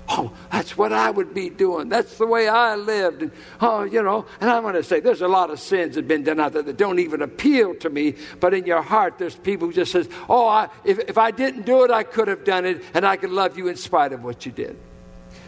Oh, 0.10 0.32
that's 0.50 0.78
what 0.78 0.94
I 0.94 1.10
would 1.10 1.34
be 1.34 1.50
doing. 1.50 1.90
That's 1.90 2.18
the 2.18 2.26
way 2.26 2.48
I 2.48 2.76
lived. 2.76 3.24
And, 3.24 3.32
oh, 3.60 3.84
you 3.84 4.02
know, 4.02 4.26
and 4.40 4.50
I'm 4.50 4.64
going 4.64 4.76
to 4.76 4.84
say 4.84 5.02
there's 5.02 5.22
a 5.22 5.28
lot 5.28 5.50
of 5.50 5.60
sins 5.60 5.96
that 5.96 6.02
have 6.02 6.08
been 6.08 6.24
done 6.24 6.40
out 6.40 6.54
there 6.54 6.62
that 6.62 6.78
don't 6.78 7.00
even 7.00 7.22
appeal 7.22 7.76
to 7.76 7.90
me. 7.90 8.16
But 8.40 8.54
in 8.54 8.66
your 8.66 8.82
heart, 8.82 9.18
there's 9.18 9.36
people 9.36 9.68
who 9.68 9.74
just 9.74 9.92
says, 9.92 10.08
oh, 10.30 10.48
I, 10.48 10.70
if, 10.86 11.00
if 11.00 11.18
I 11.18 11.32
didn't 11.32 11.66
do 11.66 11.84
it, 11.84 11.92
I 11.92 12.04
could 12.04 12.30
have 12.30 12.46
done 12.46 12.66
it, 12.66 12.84
and 12.94 13.06
I 13.06 13.18
could 13.18 13.32
love 13.32 13.58
you 13.58 13.68
in 13.68 13.76
spite 13.76 14.14
of 14.14 14.24
what 14.24 14.46
you 14.46 14.52
did. 14.54 14.78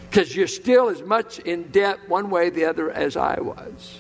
Because 0.10 0.36
you're 0.36 0.48
still 0.48 0.90
as 0.90 1.02
much 1.04 1.40
in 1.40 1.70
debt 1.70 2.10
one 2.10 2.30
way 2.30 2.48
or 2.48 2.52
the 2.52 2.66
other 2.66 2.92
as 2.92 3.16
I 3.16 3.40
was. 3.40 4.00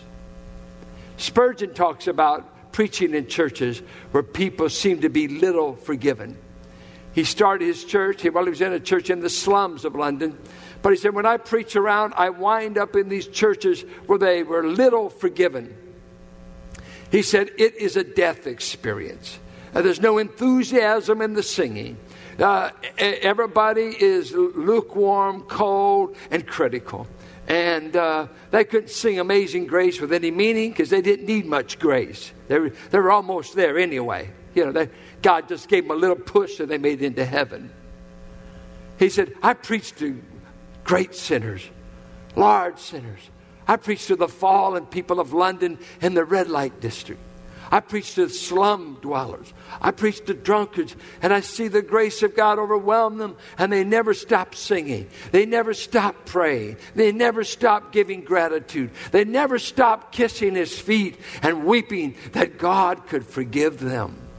Spurgeon 1.15 1.74
talks 1.74 2.08
about 2.08 2.72
preaching 2.74 3.13
in 3.13 3.28
churches 3.28 3.82
where 4.12 4.24
people 4.24 4.69
seem 4.69 5.02
to 5.02 5.10
be 5.10 5.28
little 5.28 5.76
forgiven. 5.76 6.38
He 7.13 7.24
started 7.24 7.65
his 7.65 7.84
church. 7.84 8.24
Well, 8.24 8.43
he 8.43 8.50
was 8.50 8.62
in 8.62 8.74
a 8.74 8.80
church 8.80 9.10
in 9.10 9.19
the 9.19 9.30
slums 9.30 9.86
of 9.86 9.95
London. 9.95 10.38
But 10.82 10.91
he 10.91 10.98
said, 10.98 11.13
when 11.13 11.26
I 11.26 11.38
preach 11.38 11.76
around, 11.76 12.13
I 12.15 12.30
wind 12.30 12.78
up 12.78 12.95
in 12.95 13.10
these 13.10 13.28
churches 13.28 13.82
where 14.06 14.19
they 14.19 14.43
were 14.43 14.65
little 14.65 15.10
forgiven. 15.10 15.76
He 17.12 17.22
said, 17.22 17.50
it 17.58 17.76
is 17.76 17.98
a 17.98 18.04
death 18.04 18.48
experience. 18.48 19.39
Uh, 19.74 19.82
there's 19.82 20.02
no 20.02 20.17
enthusiasm 20.17 21.22
in 21.22 21.34
the 21.34 21.43
singing. 21.43 21.98
Uh, 22.38 22.69
everybody 22.98 23.95
is 24.00 24.32
lukewarm, 24.32 25.41
cold, 25.41 26.15
and 26.32 26.48
critical. 26.48 27.08
And 27.50 27.96
uh, 27.96 28.28
they 28.52 28.64
couldn't 28.64 28.92
sing 28.92 29.20
Amazing 29.20 29.66
Grace 29.66 30.00
with 30.00 30.14
any 30.14 30.30
meaning 30.30 30.70
because 30.70 30.92
they 30.92 31.02
didn't 31.02 31.26
need 31.26 31.48
much 31.48 31.80
grace. 31.80 32.32
They 32.48 32.60
were, 32.60 32.70
they 32.92 33.00
were 33.00 33.12
almost 33.12 33.56
there 33.56 33.80
anyway. 33.80 34.30
You 34.54 34.66
know, 34.66 34.72
they, 34.72 34.90
God 35.24 35.48
just 35.48 35.68
gave 35.68 35.84
them 35.84 35.92
a 35.92 36.00
little 36.00 36.16
push 36.16 36.60
and 36.60 36.70
they 36.70 36.78
made 36.78 37.02
it 37.02 37.08
into 37.08 37.26
heaven. 37.26 37.72
He 39.00 39.10
said, 39.10 39.34
I 39.42 39.56
preached 39.56 39.98
to 39.98 40.22
great 40.84 41.16
sinners, 41.16 41.68
large 42.36 42.78
sinners. 42.78 43.22
I 43.68 43.78
preached 43.78 44.08
to 44.08 44.16
the 44.16 44.28
fallen 44.28 44.86
people 44.86 45.20
of 45.20 45.34
London 45.34 45.80
in 46.02 46.14
the 46.14 46.26
red 46.26 46.50
light 46.50 46.80
district. 46.80 47.22
I 47.71 47.79
preach 47.79 48.15
to 48.15 48.29
slum 48.29 48.97
dwellers. 49.01 49.53
I 49.82 49.91
preach 49.91 50.25
to 50.25 50.34
drunkards, 50.34 50.95
and 51.21 51.34
I 51.34 51.41
see 51.41 51.67
the 51.67 51.82
grace 51.82 52.23
of 52.23 52.36
God 52.36 52.60
overwhelm 52.60 53.17
them, 53.17 53.36
and 53.58 53.71
they 53.71 53.84
never 53.84 54.13
stop 54.13 54.55
singing. 54.55 55.10
They 55.32 55.45
never 55.45 55.73
stop 55.73 56.25
praying. 56.25 56.77
They 56.95 57.12
never 57.12 57.43
stop 57.43 57.91
giving 57.91 58.21
gratitude. 58.21 58.91
They 59.12 59.23
never 59.23 59.60
stop 59.60 60.12
kissing 60.12 60.55
His 60.55 60.77
feet 60.77 61.19
and 61.41 61.65
weeping 61.65 62.15
that 62.34 62.58
God 62.58 63.08
could 63.08 63.25
forgive 63.25 63.79
them. 63.79 64.29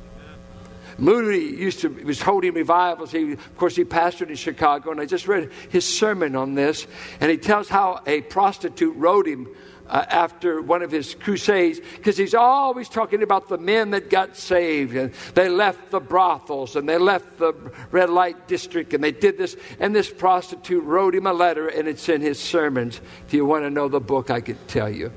Moody 1.01 1.57
used 1.57 1.81
to 1.81 1.89
was 1.89 2.21
holding 2.21 2.53
revivals. 2.53 3.11
He, 3.11 3.33
of 3.33 3.57
course, 3.57 3.75
he 3.75 3.85
pastored 3.85 4.29
in 4.29 4.37
Chicago, 4.37 4.91
and 4.91 5.01
I 5.01 5.07
just 5.07 5.27
read 5.27 5.51
his 5.71 5.87
sermon 5.87 6.37
on 6.37 6.55
this, 6.55 6.87
and 7.21 7.31
he 7.31 7.39
tells 7.39 7.69
how 7.69 8.03
a 8.07 8.21
prostitute 8.23 8.95
wrote 8.97 9.27
him 9.27 9.49
uh, 9.91 10.07
after 10.09 10.63
one 10.63 10.83
of 10.83 10.91
his 10.91 11.15
crusades 11.17 11.81
because 11.97 12.17
he's 12.17 12.35
always 12.35 12.89
talking 12.89 13.23
about 13.23 13.49
the 13.49 13.59
men 13.59 13.91
that 13.91 14.09
got 14.09 14.37
saved 14.37 14.95
and 14.95 15.13
they 15.35 15.49
left 15.49 15.91
the 15.91 15.99
brothels 15.99 16.77
and 16.77 16.89
they 16.89 16.97
left 16.97 17.39
the 17.39 17.53
red 17.91 18.09
light 18.09 18.47
district 18.47 18.95
and 18.95 19.03
they 19.03 19.11
did 19.11 19.37
this. 19.37 19.57
And 19.81 19.95
this 19.95 20.09
prostitute 20.09 20.85
wrote 20.85 21.15
him 21.15 21.27
a 21.27 21.33
letter 21.33 21.67
and 21.67 21.89
it's 21.89 22.09
in 22.09 22.21
his 22.21 22.39
sermons. 22.39 23.01
If 23.27 23.35
you 23.35 23.45
want 23.45 23.65
to 23.65 23.71
know 23.71 23.89
the 23.89 24.01
book, 24.01 24.31
I 24.31 24.41
could 24.41 24.69
tell 24.69 24.89
you. 24.89 25.11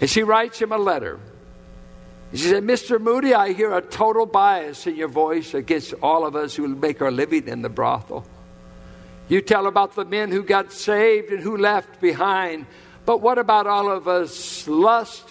And 0.00 0.10
she 0.10 0.24
writes 0.24 0.60
him 0.60 0.72
a 0.72 0.78
letter. 0.78 1.20
She 2.32 2.38
said, 2.38 2.64
Mr. 2.64 3.00
Moody, 3.00 3.34
I 3.34 3.52
hear 3.52 3.76
a 3.76 3.82
total 3.82 4.26
bias 4.26 4.86
in 4.86 4.96
your 4.96 5.08
voice 5.08 5.54
against 5.54 5.94
all 6.02 6.26
of 6.26 6.34
us 6.34 6.54
who 6.54 6.66
make 6.68 7.00
our 7.00 7.10
living 7.10 7.48
in 7.48 7.62
the 7.62 7.68
brothel. 7.68 8.24
You 9.28 9.40
tell 9.40 9.68
about 9.68 9.94
the 9.94 10.04
men 10.04 10.32
who 10.32 10.42
got 10.42 10.72
saved 10.72 11.30
and 11.30 11.40
who 11.40 11.56
left 11.56 12.00
behind. 12.00 12.66
But 13.06 13.20
what 13.20 13.38
about 13.38 13.66
all 13.66 13.90
of 13.90 14.08
us 14.08 14.68
lust, 14.68 15.24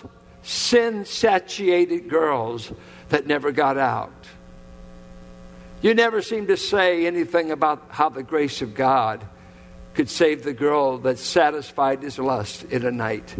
sin 0.44 1.06
satiated 1.06 2.10
girls 2.10 2.72
that 3.10 3.28
never 3.28 3.52
got 3.52 3.78
out? 3.78 4.14
You 5.82 5.94
never 5.94 6.22
seem 6.22 6.48
to 6.48 6.58
say 6.58 7.06
anything 7.06 7.52
about 7.52 7.86
how 7.90 8.10
the 8.10 8.24
grace 8.24 8.62
of 8.62 8.76
God 8.76 9.24
could 9.94 10.10
save 10.10 10.44
the 10.44 10.54
girl 10.54 10.98
that 11.00 11.20
satisfied 11.20 12.04
his 12.04 12.20
lust 12.20 12.64
in 12.66 12.86
a 12.86 12.92
night, 12.92 13.36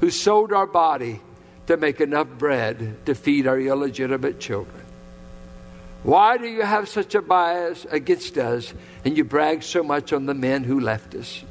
who 0.00 0.10
sold 0.10 0.52
our 0.52 0.66
body 0.66 1.20
to 1.66 1.76
make 1.76 2.00
enough 2.00 2.28
bread 2.28 3.04
to 3.06 3.14
feed 3.14 3.46
our 3.46 3.58
illegitimate 3.58 4.38
children. 4.38 4.84
Why 6.02 6.36
do 6.36 6.46
you 6.46 6.62
have 6.62 6.88
such 6.88 7.14
a 7.14 7.22
bias 7.22 7.84
against 7.90 8.38
us 8.38 8.72
and 9.04 9.16
you 9.16 9.24
brag 9.24 9.62
so 9.62 9.82
much 9.82 10.12
on 10.12 10.26
the 10.26 10.34
men 10.34 10.62
who 10.62 10.78
left 10.78 11.14
us? 11.14 11.42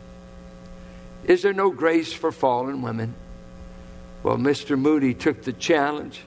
Is 1.26 1.42
there 1.42 1.54
no 1.54 1.72
grace 1.72 2.14
for 2.14 2.32
fallen 2.32 2.82
women? 2.82 3.16
Well, 4.24 4.38
Mr. 4.38 4.78
Moody 4.78 5.14
took 5.14 5.44
the 5.44 5.54
challenge. 5.54 6.22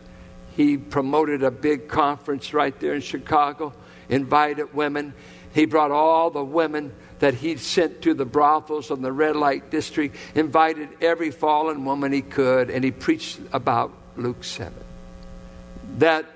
He 0.57 0.77
promoted 0.77 1.43
a 1.43 1.51
big 1.51 1.89
conference 1.89 2.53
right 2.53 2.79
there 2.81 2.95
in 2.95 3.01
Chicago, 3.01 3.73
invited 4.09 4.75
women. 4.75 5.15
He 5.55 5.67
brought 5.67 5.91
all 5.91 6.31
the 6.31 6.45
women 6.45 6.93
that 7.21 7.35
he'd 7.35 7.61
sent 7.61 8.03
to 8.03 8.15
the 8.15 8.25
brothels 8.25 8.91
in 8.91 9.03
the 9.03 9.13
red 9.13 9.37
light 9.37 9.71
district, 9.71 10.17
invited 10.35 10.89
every 11.01 11.31
fallen 11.31 11.85
woman 11.85 12.13
he 12.13 12.23
could, 12.23 12.71
and 12.71 12.85
he 12.85 12.91
preached 12.91 13.41
about 13.53 13.93
Luke 14.17 14.45
7. 14.45 14.73
That 15.99 16.27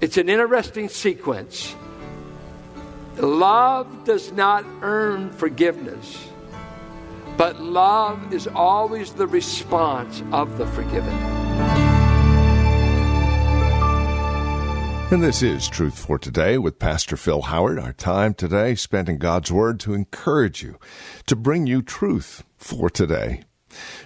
it's 0.00 0.18
an 0.18 0.28
interesting 0.28 0.88
sequence. 0.88 1.74
Love 3.16 4.04
does 4.04 4.32
not 4.32 4.66
earn 4.82 5.30
forgiveness, 5.30 6.28
but 7.36 7.60
love 7.60 8.32
is 8.32 8.48
always 8.48 9.12
the 9.12 9.26
response 9.26 10.22
of 10.32 10.58
the 10.58 10.66
forgiven. 10.68 11.14
And 15.08 15.22
this 15.22 15.40
is 15.40 15.68
Truth 15.68 15.98
for 16.04 16.18
Today 16.18 16.58
with 16.58 16.80
Pastor 16.80 17.16
Phil 17.16 17.42
Howard. 17.42 17.78
Our 17.78 17.92
time 17.92 18.34
today 18.34 18.74
spent 18.74 19.08
in 19.08 19.18
God's 19.18 19.52
Word 19.52 19.78
to 19.80 19.94
encourage 19.94 20.64
you, 20.64 20.80
to 21.26 21.36
bring 21.36 21.68
you 21.68 21.80
truth 21.80 22.42
for 22.56 22.90
today. 22.90 23.44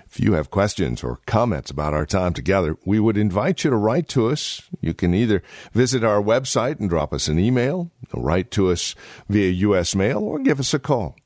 If 0.06 0.20
you 0.20 0.34
have 0.34 0.50
questions 0.50 1.02
or 1.02 1.20
comments 1.24 1.70
about 1.70 1.94
our 1.94 2.04
time 2.04 2.34
together, 2.34 2.76
we 2.84 3.00
would 3.00 3.16
invite 3.16 3.64
you 3.64 3.70
to 3.70 3.76
write 3.76 4.08
to 4.08 4.28
us. 4.28 4.68
You 4.80 4.92
can 4.92 5.14
either 5.14 5.42
visit 5.72 6.04
our 6.04 6.20
website 6.20 6.80
and 6.80 6.90
drop 6.90 7.14
us 7.14 7.28
an 7.28 7.38
email, 7.38 7.90
write 8.12 8.50
to 8.50 8.70
us 8.70 8.94
via 9.28 9.50
U.S. 9.50 9.94
mail, 9.94 10.18
or 10.18 10.38
give 10.40 10.60
us 10.60 10.74
a 10.74 10.78
call. 10.78 11.16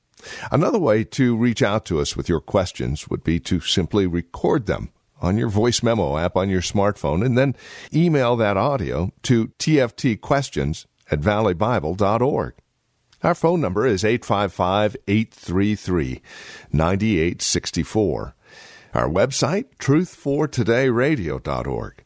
Another 0.51 0.79
way 0.79 1.05
to 1.05 1.37
reach 1.37 1.63
out 1.63 1.85
to 1.87 2.01
us 2.01 2.17
with 2.17 2.29
your 2.29 2.41
questions 2.41 3.09
would 3.09 3.25
be 3.25 3.41
to 3.41 3.61
simply 3.61 4.07
record 4.07 4.67
them 4.67 4.91
on 5.21 5.39
your 5.39 5.49
voice 5.49 5.81
memo 5.83 6.17
app 6.19 6.37
on 6.37 6.51
your 6.51 6.61
smartphone 6.61 7.25
and 7.25 7.39
then 7.39 7.57
email 7.93 8.37
that 8.37 8.57
audio 8.57 9.13
to 9.23 9.49
tftquestions 9.59 10.87
at 11.11 11.21
valleybible.org. 11.21 12.55
Our 13.23 13.35
phone 13.35 13.61
number 13.61 13.87
is 13.87 14.05
855 14.05 14.97
833 15.09 16.21
9864. 16.73 18.35
Our 18.93 19.09
website, 19.09 19.65
truthfortodayradio.org. 19.79 22.05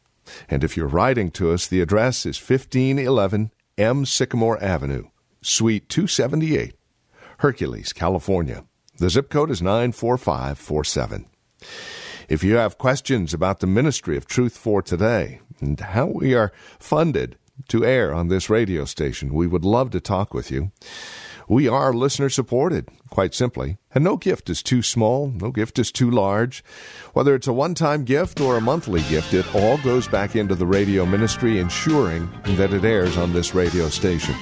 And 0.48 0.62
if 0.62 0.76
you're 0.76 0.87
writing 0.87 1.33
to 1.33 1.50
us, 1.50 1.66
the 1.66 1.81
address 1.81 2.24
is 2.24 2.38
1511 2.38 3.50
M. 3.76 4.07
Sycamore 4.07 4.62
Avenue, 4.62 5.09
Suite 5.42 5.88
278, 5.88 6.77
Hercules, 7.38 7.92
California. 7.92 8.64
The 8.98 9.11
zip 9.11 9.31
code 9.31 9.51
is 9.51 9.62
94547. 9.62 11.27
If 12.29 12.42
you 12.42 12.57
have 12.57 12.79
questions 12.79 13.33
about 13.33 13.61
the 13.61 13.66
ministry 13.68 14.16
of 14.16 14.27
Truth 14.27 14.57
for 14.57 14.83
Today 14.83 15.40
and 15.61 15.79
how 15.79 16.07
we 16.07 16.35
are 16.35 16.53
funded 16.81 17.38
to 17.68 17.85
air 17.85 18.12
on 18.12 18.27
this 18.27 18.51
radio 18.51 18.85
station, 18.85 19.33
we 19.33 19.46
would 19.46 19.64
love 19.64 19.90
to 19.90 20.01
talk 20.01 20.35
with 20.35 20.51
you. 20.51 20.72
We 21.48 21.68
are 21.68 21.92
listener 21.92 22.29
supported, 22.29 22.88
quite 23.09 23.35
simply, 23.35 23.79
and 23.94 24.03
no 24.03 24.16
gift 24.16 24.51
is 24.51 24.61
too 24.61 24.83
small, 24.83 25.29
no 25.29 25.53
gift 25.53 25.79
is 25.79 25.92
too 25.92 26.11
large. 26.11 26.64
Whether 27.12 27.37
it's 27.37 27.46
a 27.46 27.53
one 27.53 27.74
time 27.74 28.03
gift 28.03 28.40
or 28.40 28.57
a 28.57 28.61
monthly 28.61 29.03
gift, 29.03 29.33
it 29.33 29.46
all 29.55 29.79
goes 29.79 30.09
back 30.09 30.35
into 30.35 30.57
the 30.57 30.66
radio 30.66 31.07
ministry, 31.07 31.61
ensuring 31.61 32.29
that 32.57 32.72
it 32.72 32.85
airs 32.85 33.16
on 33.16 33.33
this 33.33 33.55
radio 33.55 33.88
station. 33.88 34.35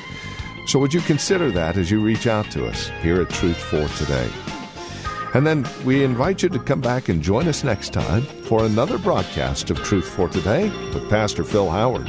So, 0.67 0.81
would 0.81 0.93
you 0.93 1.01
consider 1.01 1.53
that 1.53 1.77
as 1.77 1.93
you 1.93 2.01
reach 2.01 2.27
out 2.27 2.51
to 2.51 2.67
us 2.67 2.89
here 3.01 3.21
at 3.23 3.31
Truth 3.31 3.57
for 3.57 3.87
Today? 3.99 4.29
And 5.33 5.47
then 5.47 5.65
we 5.85 6.03
invite 6.03 6.43
you 6.43 6.49
to 6.49 6.59
come 6.59 6.81
back 6.81 7.09
and 7.09 7.23
join 7.23 7.47
us 7.47 7.63
next 7.63 7.93
time 7.93 8.23
for 8.23 8.65
another 8.65 8.99
broadcast 8.99 9.71
of 9.71 9.81
Truth 9.85 10.09
for 10.09 10.29
Today 10.29 10.71
with 10.93 11.09
Pastor 11.09 11.45
Phil 11.45 11.71
Howard. 11.71 12.09